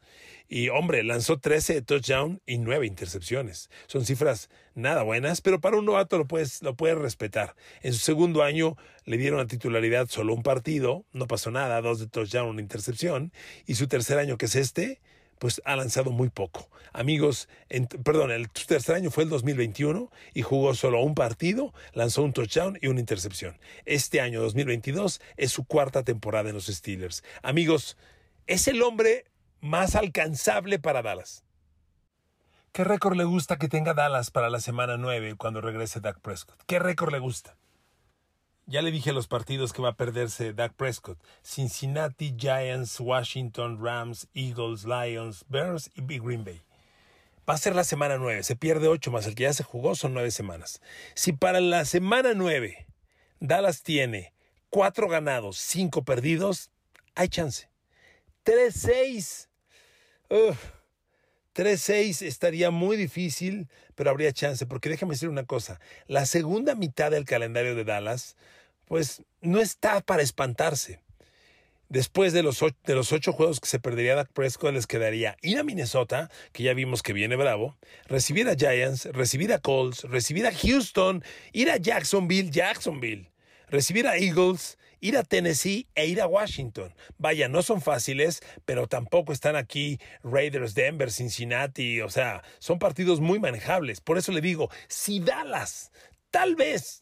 y 0.48 0.68
hombre, 0.70 1.02
lanzó 1.02 1.38
13 1.38 1.82
touchdowns 1.82 2.40
y 2.46 2.58
nueve 2.58 2.86
intercepciones. 2.86 3.70
Son 3.86 4.04
cifras 4.04 4.50
nada 4.74 5.02
buenas, 5.02 5.40
pero 5.40 5.60
para 5.60 5.78
un 5.78 5.86
novato 5.86 6.18
lo 6.18 6.26
puedes, 6.26 6.62
lo 6.62 6.74
puedes 6.74 6.98
respetar. 6.98 7.54
En 7.82 7.92
su 7.92 8.00
segundo 8.00 8.42
año 8.42 8.76
le 9.04 9.16
dieron 9.16 9.38
la 9.38 9.46
titularidad 9.46 10.08
solo 10.08 10.34
un 10.34 10.42
partido, 10.42 11.04
no 11.12 11.26
pasó 11.26 11.50
nada, 11.50 11.80
dos 11.80 12.00
de 12.00 12.06
touchdown, 12.06 12.48
una 12.48 12.60
intercepción, 12.60 13.32
y 13.66 13.74
su 13.74 13.88
tercer 13.88 14.18
año, 14.18 14.36
que 14.36 14.46
es 14.46 14.56
este, 14.56 15.00
pues 15.42 15.60
ha 15.64 15.74
lanzado 15.74 16.12
muy 16.12 16.28
poco. 16.28 16.70
Amigos, 16.92 17.48
perdón, 18.04 18.30
el 18.30 18.48
tercer 18.48 18.94
año 18.94 19.10
fue 19.10 19.24
el 19.24 19.28
2021 19.28 20.08
y 20.34 20.42
jugó 20.42 20.72
solo 20.72 21.02
un 21.02 21.16
partido, 21.16 21.74
lanzó 21.94 22.22
un 22.22 22.32
touchdown 22.32 22.78
y 22.80 22.86
una 22.86 23.00
intercepción. 23.00 23.58
Este 23.84 24.20
año 24.20 24.40
2022 24.40 25.20
es 25.36 25.50
su 25.50 25.64
cuarta 25.64 26.04
temporada 26.04 26.50
en 26.50 26.54
los 26.54 26.66
Steelers. 26.66 27.24
Amigos, 27.42 27.96
es 28.46 28.68
el 28.68 28.82
hombre 28.82 29.24
más 29.60 29.96
alcanzable 29.96 30.78
para 30.78 31.02
Dallas. 31.02 31.42
¿Qué 32.70 32.84
récord 32.84 33.16
le 33.16 33.24
gusta 33.24 33.56
que 33.56 33.66
tenga 33.66 33.94
Dallas 33.94 34.30
para 34.30 34.48
la 34.48 34.60
semana 34.60 34.96
9 34.96 35.34
cuando 35.36 35.60
regrese 35.60 35.98
Dak 35.98 36.20
Prescott? 36.20 36.62
¿Qué 36.68 36.78
récord 36.78 37.10
le 37.10 37.18
gusta? 37.18 37.56
Ya 38.66 38.80
le 38.80 38.90
dije 38.90 39.12
los 39.12 39.26
partidos 39.26 39.72
que 39.72 39.82
va 39.82 39.90
a 39.90 39.96
perderse 39.96 40.52
Dak 40.52 40.74
Prescott. 40.74 41.18
Cincinnati, 41.44 42.34
Giants, 42.36 43.00
Washington, 43.00 43.78
Rams, 43.82 44.28
Eagles, 44.34 44.84
Lions, 44.84 45.44
Bears 45.48 45.90
y 45.94 46.02
Green 46.18 46.44
Bay. 46.44 46.62
Va 47.48 47.54
a 47.54 47.58
ser 47.58 47.74
la 47.74 47.84
semana 47.84 48.18
9. 48.18 48.42
Se 48.44 48.56
pierde 48.56 48.88
8 48.88 49.10
más 49.10 49.26
el 49.26 49.34
que 49.34 49.42
ya 49.44 49.52
se 49.52 49.64
jugó, 49.64 49.94
son 49.94 50.14
9 50.14 50.30
semanas. 50.30 50.80
Si 51.14 51.32
para 51.32 51.60
la 51.60 51.84
semana 51.84 52.34
9 52.34 52.86
Dallas 53.40 53.82
tiene 53.82 54.32
4 54.70 55.08
ganados, 55.08 55.58
5 55.58 56.04
perdidos, 56.04 56.70
hay 57.16 57.28
chance. 57.28 57.68
3-6. 58.44 59.48
3-6 61.54 62.22
estaría 62.22 62.70
muy 62.70 62.96
difícil, 62.96 63.68
pero 63.94 64.10
habría 64.10 64.32
chance, 64.32 64.66
porque 64.66 64.88
déjame 64.88 65.14
decir 65.14 65.28
una 65.28 65.44
cosa, 65.44 65.80
la 66.06 66.26
segunda 66.26 66.74
mitad 66.74 67.10
del 67.10 67.24
calendario 67.24 67.74
de 67.74 67.84
Dallas, 67.84 68.36
pues 68.86 69.22
no 69.40 69.60
está 69.60 70.00
para 70.00 70.22
espantarse. 70.22 71.00
Después 71.88 72.32
de 72.32 72.42
los, 72.42 72.62
ocho, 72.62 72.76
de 72.86 72.94
los 72.94 73.12
ocho 73.12 73.34
juegos 73.34 73.60
que 73.60 73.68
se 73.68 73.78
perdería 73.78 74.14
Dak 74.14 74.32
Prescott, 74.32 74.72
les 74.72 74.86
quedaría 74.86 75.36
ir 75.42 75.58
a 75.58 75.62
Minnesota, 75.62 76.30
que 76.52 76.62
ya 76.62 76.72
vimos 76.72 77.02
que 77.02 77.12
viene 77.12 77.36
bravo, 77.36 77.76
recibir 78.06 78.48
a 78.48 78.54
Giants, 78.54 79.04
recibir 79.12 79.52
a 79.52 79.58
Colts, 79.58 80.04
recibir 80.04 80.46
a 80.46 80.52
Houston, 80.52 81.22
ir 81.52 81.70
a 81.70 81.76
Jacksonville, 81.76 82.50
Jacksonville, 82.50 83.30
recibir 83.68 84.06
a 84.06 84.16
Eagles, 84.16 84.78
ir 85.02 85.18
a 85.18 85.24
Tennessee 85.24 85.88
e 85.94 86.06
ir 86.06 86.20
a 86.22 86.26
Washington. 86.26 86.94
Vaya, 87.18 87.48
no 87.48 87.62
son 87.62 87.82
fáciles, 87.82 88.40
pero 88.64 88.86
tampoco 88.86 89.32
están 89.32 89.56
aquí 89.56 90.00
Raiders, 90.22 90.74
Denver, 90.74 91.10
Cincinnati, 91.10 92.00
o 92.00 92.08
sea, 92.08 92.42
son 92.60 92.78
partidos 92.78 93.20
muy 93.20 93.38
manejables. 93.38 94.00
Por 94.00 94.16
eso 94.16 94.32
le 94.32 94.40
digo, 94.40 94.70
si 94.88 95.18
Dallas, 95.18 95.90
tal 96.30 96.54
vez 96.54 97.00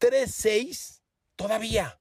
3-6, 0.00 1.00
todavía, 1.36 2.00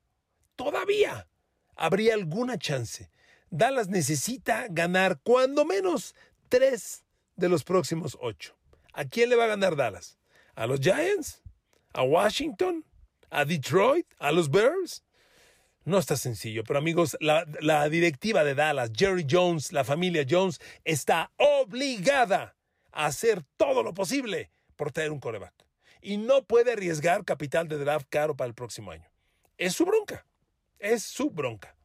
todavía 0.56 1.28
habría 1.76 2.16
alguna 2.16 2.58
chance. 2.58 3.10
Dallas 3.52 3.90
necesita 3.90 4.68
ganar 4.70 5.20
cuando 5.24 5.66
menos 5.66 6.16
tres 6.50 7.04
de 7.36 7.48
los 7.48 7.64
próximos 7.64 8.18
ocho. 8.20 8.58
¿A 8.94 9.06
quién 9.06 9.30
le 9.30 9.36
va 9.36 9.44
a 9.44 9.48
ganar 9.48 9.76
Dallas? 9.76 10.18
¿A 10.56 10.66
los 10.66 10.80
Giants? 10.80 11.44
¿A 11.94 12.02
Washington? 12.02 12.84
¿A 13.30 13.46
Detroit? 13.46 14.08
¿A 14.18 14.32
los 14.32 14.50
Bears? 14.50 15.04
No 15.84 15.98
está 15.98 16.16
sencillo, 16.16 16.64
pero 16.64 16.78
amigos, 16.78 17.18
la, 17.20 17.90
directiva 17.90 18.44
de 18.44 18.54
Dallas, 18.54 18.92
Jerry 18.96 19.26
Jones, 19.30 19.74
la 19.74 19.84
familia 19.84 20.26
Jones, 20.30 20.60
está 20.84 21.32
obligada 21.38 22.56
a 22.92 23.08
hacer 23.08 23.44
todo 23.58 23.82
lo 23.82 23.94
posible 23.94 24.52
por 24.76 24.92
tener 24.92 25.12
un 25.12 25.20
coreback. 25.20 25.54
Y 26.02 26.18
no 26.18 26.44
puede 26.44 26.74
arriesgar 26.74 27.26
capital 27.26 27.68
de 27.68 27.78
draft 27.78 28.08
caro 28.10 28.36
para 28.36 28.48
el 28.48 28.54
próximo 28.54 28.92
año. 28.92 29.10
Es 29.58 29.74
su 29.74 29.86
bronca. 29.86 30.26
Es 30.80 31.04
su 31.04 31.30
bronca. 31.30 31.76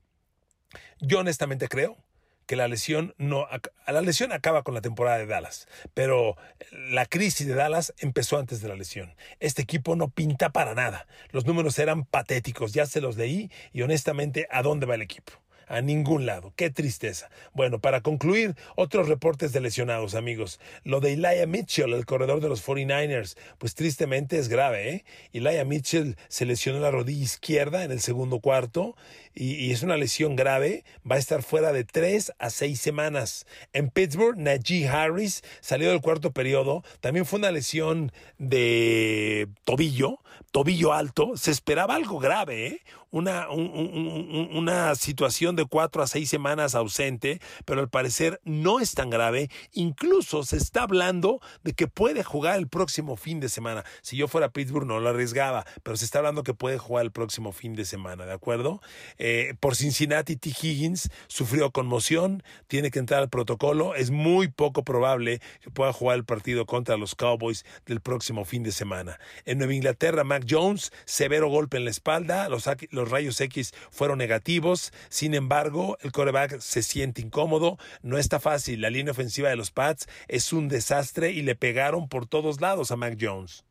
Yo 1.00 1.20
honestamente 1.20 1.68
creo 1.68 2.05
que 2.46 2.56
la 2.56 2.68
lesión 2.68 3.14
no 3.18 3.46
la 3.86 4.00
lesión 4.00 4.32
acaba 4.32 4.62
con 4.62 4.74
la 4.74 4.80
temporada 4.80 5.18
de 5.18 5.26
Dallas, 5.26 5.68
pero 5.94 6.36
la 6.70 7.06
crisis 7.06 7.46
de 7.46 7.54
Dallas 7.54 7.92
empezó 7.98 8.38
antes 8.38 8.60
de 8.60 8.68
la 8.68 8.76
lesión. 8.76 9.14
Este 9.40 9.62
equipo 9.62 9.96
no 9.96 10.08
pinta 10.08 10.50
para 10.50 10.74
nada. 10.74 11.06
Los 11.30 11.46
números 11.46 11.78
eran 11.78 12.04
patéticos, 12.04 12.72
ya 12.72 12.86
se 12.86 13.00
los 13.00 13.16
leí 13.16 13.50
y 13.72 13.82
honestamente, 13.82 14.46
¿a 14.50 14.62
dónde 14.62 14.86
va 14.86 14.94
el 14.94 15.02
equipo? 15.02 15.32
A 15.66 15.80
ningún 15.80 16.26
lado. 16.26 16.52
Qué 16.56 16.70
tristeza. 16.70 17.30
Bueno, 17.52 17.80
para 17.80 18.00
concluir, 18.00 18.54
otros 18.76 19.08
reportes 19.08 19.52
de 19.52 19.60
lesionados, 19.60 20.14
amigos. 20.14 20.60
Lo 20.84 21.00
de 21.00 21.14
Elijah 21.14 21.46
Mitchell, 21.46 21.92
el 21.92 22.06
corredor 22.06 22.40
de 22.40 22.48
los 22.48 22.66
49ers, 22.66 23.36
pues 23.58 23.74
tristemente 23.74 24.38
es 24.38 24.48
grave, 24.48 24.90
¿eh? 24.90 25.04
Elijah 25.32 25.64
Mitchell 25.64 26.16
se 26.28 26.46
lesionó 26.46 26.80
la 26.80 26.90
rodilla 26.90 27.24
izquierda 27.24 27.84
en 27.84 27.90
el 27.90 28.00
segundo 28.00 28.40
cuarto 28.40 28.96
y, 29.34 29.70
es 29.70 29.82
una 29.82 29.96
lesión 29.96 30.36
grave. 30.36 30.84
Va 31.08 31.16
a 31.16 31.18
estar 31.18 31.42
fuera 31.42 31.72
de 31.72 31.84
tres 31.84 32.32
a 32.38 32.50
seis 32.50 32.80
semanas. 32.80 33.46
En 33.72 33.90
Pittsburgh, 33.90 34.38
Najee 34.38 34.88
Harris 34.88 35.42
salió 35.60 35.90
del 35.90 36.00
cuarto 36.00 36.32
periodo. 36.32 36.82
También 37.00 37.26
fue 37.26 37.38
una 37.38 37.50
lesión 37.50 38.12
de 38.38 39.48
tobillo, 39.64 40.20
tobillo 40.52 40.92
alto. 40.92 41.36
Se 41.36 41.50
esperaba 41.50 41.94
algo 41.94 42.18
grave, 42.18 42.66
¿eh? 42.66 42.80
Una, 43.10 43.48
una 43.48 44.94
situación 44.94 45.56
de 45.56 45.64
cuatro 45.64 46.02
a 46.02 46.06
seis 46.06 46.28
semanas 46.28 46.74
ausente, 46.74 47.40
pero 47.64 47.80
al 47.80 47.88
parecer 47.88 48.40
no 48.44 48.80
es 48.80 48.94
tan 48.94 49.10
grave. 49.10 49.48
Incluso 49.72 50.42
se 50.42 50.56
está 50.56 50.82
hablando 50.82 51.40
de 51.62 51.72
que 51.72 51.86
puede 51.86 52.22
jugar 52.22 52.58
el 52.58 52.68
próximo 52.68 53.16
fin 53.16 53.40
de 53.40 53.48
semana. 53.48 53.84
Si 54.02 54.16
yo 54.16 54.28
fuera 54.28 54.50
Pittsburgh 54.50 54.86
no 54.86 55.00
lo 55.00 55.08
arriesgaba, 55.08 55.64
pero 55.82 55.96
se 55.96 56.04
está 56.04 56.18
hablando 56.18 56.42
que 56.42 56.54
puede 56.54 56.78
jugar 56.78 57.04
el 57.04 57.12
próximo 57.12 57.52
fin 57.52 57.74
de 57.74 57.84
semana, 57.84 58.26
¿de 58.26 58.32
acuerdo? 58.32 58.80
Eh, 59.18 59.54
por 59.60 59.76
Cincinnati, 59.76 60.36
T. 60.36 60.50
Higgins 60.50 61.10
sufrió 61.28 61.70
conmoción, 61.70 62.42
tiene 62.66 62.90
que 62.90 62.98
entrar 62.98 63.22
al 63.22 63.28
protocolo. 63.28 63.94
Es 63.94 64.10
muy 64.10 64.48
poco 64.48 64.84
probable 64.84 65.40
que 65.60 65.70
pueda 65.70 65.92
jugar 65.92 66.16
el 66.16 66.24
partido 66.24 66.66
contra 66.66 66.96
los 66.96 67.14
Cowboys 67.14 67.64
del 67.86 68.00
próximo 68.00 68.44
fin 68.44 68.62
de 68.62 68.72
semana. 68.72 69.18
En 69.44 69.58
Nueva 69.58 69.74
Inglaterra, 69.74 70.24
Mac 70.24 70.44
Jones, 70.48 70.92
severo 71.04 71.48
golpe 71.48 71.76
en 71.76 71.84
la 71.84 71.90
espalda, 71.90 72.48
los, 72.48 72.66
los 72.96 73.10
rayos 73.10 73.40
X 73.40 73.72
fueron 73.90 74.18
negativos. 74.18 74.92
Sin 75.08 75.34
embargo, 75.34 75.96
el 76.00 76.12
coreback 76.12 76.58
se 76.60 76.82
siente 76.82 77.22
incómodo, 77.22 77.78
no 78.02 78.18
está 78.18 78.40
fácil. 78.40 78.80
La 78.80 78.90
línea 78.90 79.12
ofensiva 79.12 79.48
de 79.48 79.56
los 79.56 79.70
Pats 79.70 80.08
es 80.26 80.52
un 80.52 80.68
desastre 80.68 81.30
y 81.30 81.42
le 81.42 81.54
pegaron 81.54 82.08
por 82.08 82.26
todos 82.26 82.60
lados 82.60 82.90
a 82.90 82.96
Mac 82.96 83.16
Jones 83.20 83.64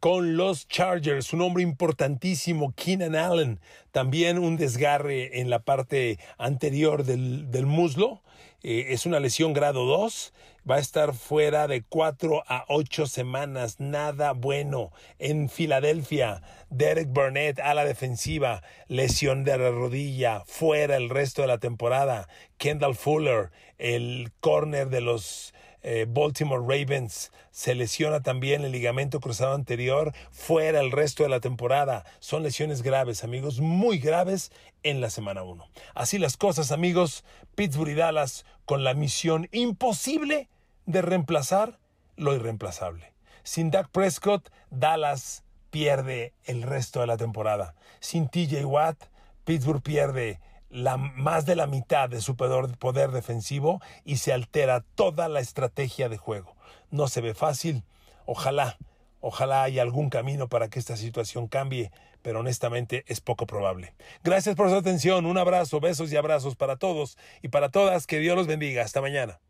con 0.00 0.36
los 0.36 0.68
Chargers, 0.68 1.32
un 1.32 1.40
hombre 1.40 1.62
importantísimo, 1.62 2.72
Keenan 2.76 3.16
Allen, 3.16 3.60
también 3.90 4.38
un 4.38 4.56
desgarre 4.56 5.40
en 5.40 5.50
la 5.50 5.60
parte 5.60 6.18
anterior 6.38 7.02
del, 7.02 7.50
del 7.50 7.66
muslo, 7.66 8.22
eh, 8.62 8.86
es 8.90 9.06
una 9.06 9.20
lesión 9.20 9.52
grado 9.52 9.86
2, 9.86 10.32
va 10.68 10.76
a 10.76 10.80
estar 10.80 11.14
fuera 11.14 11.68
de 11.68 11.82
4 11.82 12.42
a 12.46 12.64
8 12.68 13.06
semanas, 13.06 13.78
nada 13.78 14.32
bueno. 14.32 14.92
En 15.18 15.48
Filadelfia, 15.48 16.42
Derek 16.70 17.08
Burnett 17.08 17.60
a 17.60 17.74
la 17.74 17.84
defensiva, 17.84 18.62
lesión 18.88 19.44
de 19.44 19.58
la 19.58 19.70
rodilla, 19.70 20.42
fuera 20.46 20.96
el 20.96 21.08
resto 21.08 21.42
de 21.42 21.48
la 21.48 21.58
temporada. 21.58 22.28
Kendall 22.58 22.96
Fuller, 22.96 23.50
el 23.78 24.32
corner 24.40 24.88
de 24.88 25.00
los 25.00 25.54
eh, 25.88 26.04
Baltimore 26.08 26.62
Ravens 26.62 27.30
se 27.52 27.76
lesiona 27.76 28.20
también 28.20 28.64
el 28.64 28.72
ligamento 28.72 29.20
cruzado 29.20 29.54
anterior, 29.54 30.12
fuera 30.32 30.80
el 30.80 30.90
resto 30.90 31.22
de 31.22 31.28
la 31.28 31.38
temporada. 31.38 32.04
Son 32.18 32.42
lesiones 32.42 32.82
graves, 32.82 33.22
amigos, 33.22 33.60
muy 33.60 33.98
graves 33.98 34.50
en 34.82 35.00
la 35.00 35.10
semana 35.10 35.44
1. 35.44 35.64
Así 35.94 36.18
las 36.18 36.36
cosas, 36.36 36.72
amigos, 36.72 37.22
Pittsburgh 37.54 37.90
y 37.90 37.94
Dallas 37.94 38.44
con 38.64 38.82
la 38.82 38.94
misión 38.94 39.48
imposible 39.52 40.48
de 40.86 41.02
reemplazar 41.02 41.78
lo 42.16 42.34
irreemplazable. 42.34 43.12
Sin 43.44 43.70
Dak 43.70 43.88
Prescott, 43.90 44.50
Dallas 44.70 45.44
pierde 45.70 46.32
el 46.46 46.62
resto 46.62 46.98
de 46.98 47.06
la 47.06 47.16
temporada. 47.16 47.76
Sin 48.00 48.28
TJ 48.28 48.64
Watt, 48.64 49.04
Pittsburgh 49.44 49.82
pierde 49.82 50.40
la, 50.76 50.98
más 50.98 51.46
de 51.46 51.56
la 51.56 51.66
mitad 51.66 52.08
de 52.08 52.20
su 52.20 52.36
poder, 52.36 53.10
defensivo 53.10 53.80
y 54.04 54.18
se 54.18 54.32
altera 54.32 54.84
toda 54.94 55.28
la 55.28 55.40
estrategia 55.40 56.08
de 56.08 56.18
juego. 56.18 56.54
No 56.90 57.08
se 57.08 57.22
ve 57.22 57.34
fácil. 57.34 57.82
Ojalá, 58.26 58.76
ojalá 59.20 59.62
haya 59.62 59.80
algún 59.80 60.10
camino 60.10 60.48
para 60.48 60.68
que 60.68 60.78
esta 60.78 60.96
situación 60.96 61.48
cambie, 61.48 61.90
pero 62.20 62.40
honestamente 62.40 63.04
es 63.06 63.20
poco 63.22 63.46
probable. 63.46 63.94
Gracias 64.22 64.54
por 64.54 64.68
su 64.68 64.76
atención. 64.76 65.24
Un 65.24 65.38
abrazo, 65.38 65.80
besos 65.80 66.12
y 66.12 66.16
abrazos 66.16 66.56
para 66.56 66.76
todos 66.76 67.16
y 67.40 67.48
para 67.48 67.70
todas. 67.70 68.06
Que 68.06 68.18
Dios 68.18 68.36
los 68.36 68.46
bendiga. 68.46 68.82
Hasta 68.82 69.00
mañana. 69.00 69.40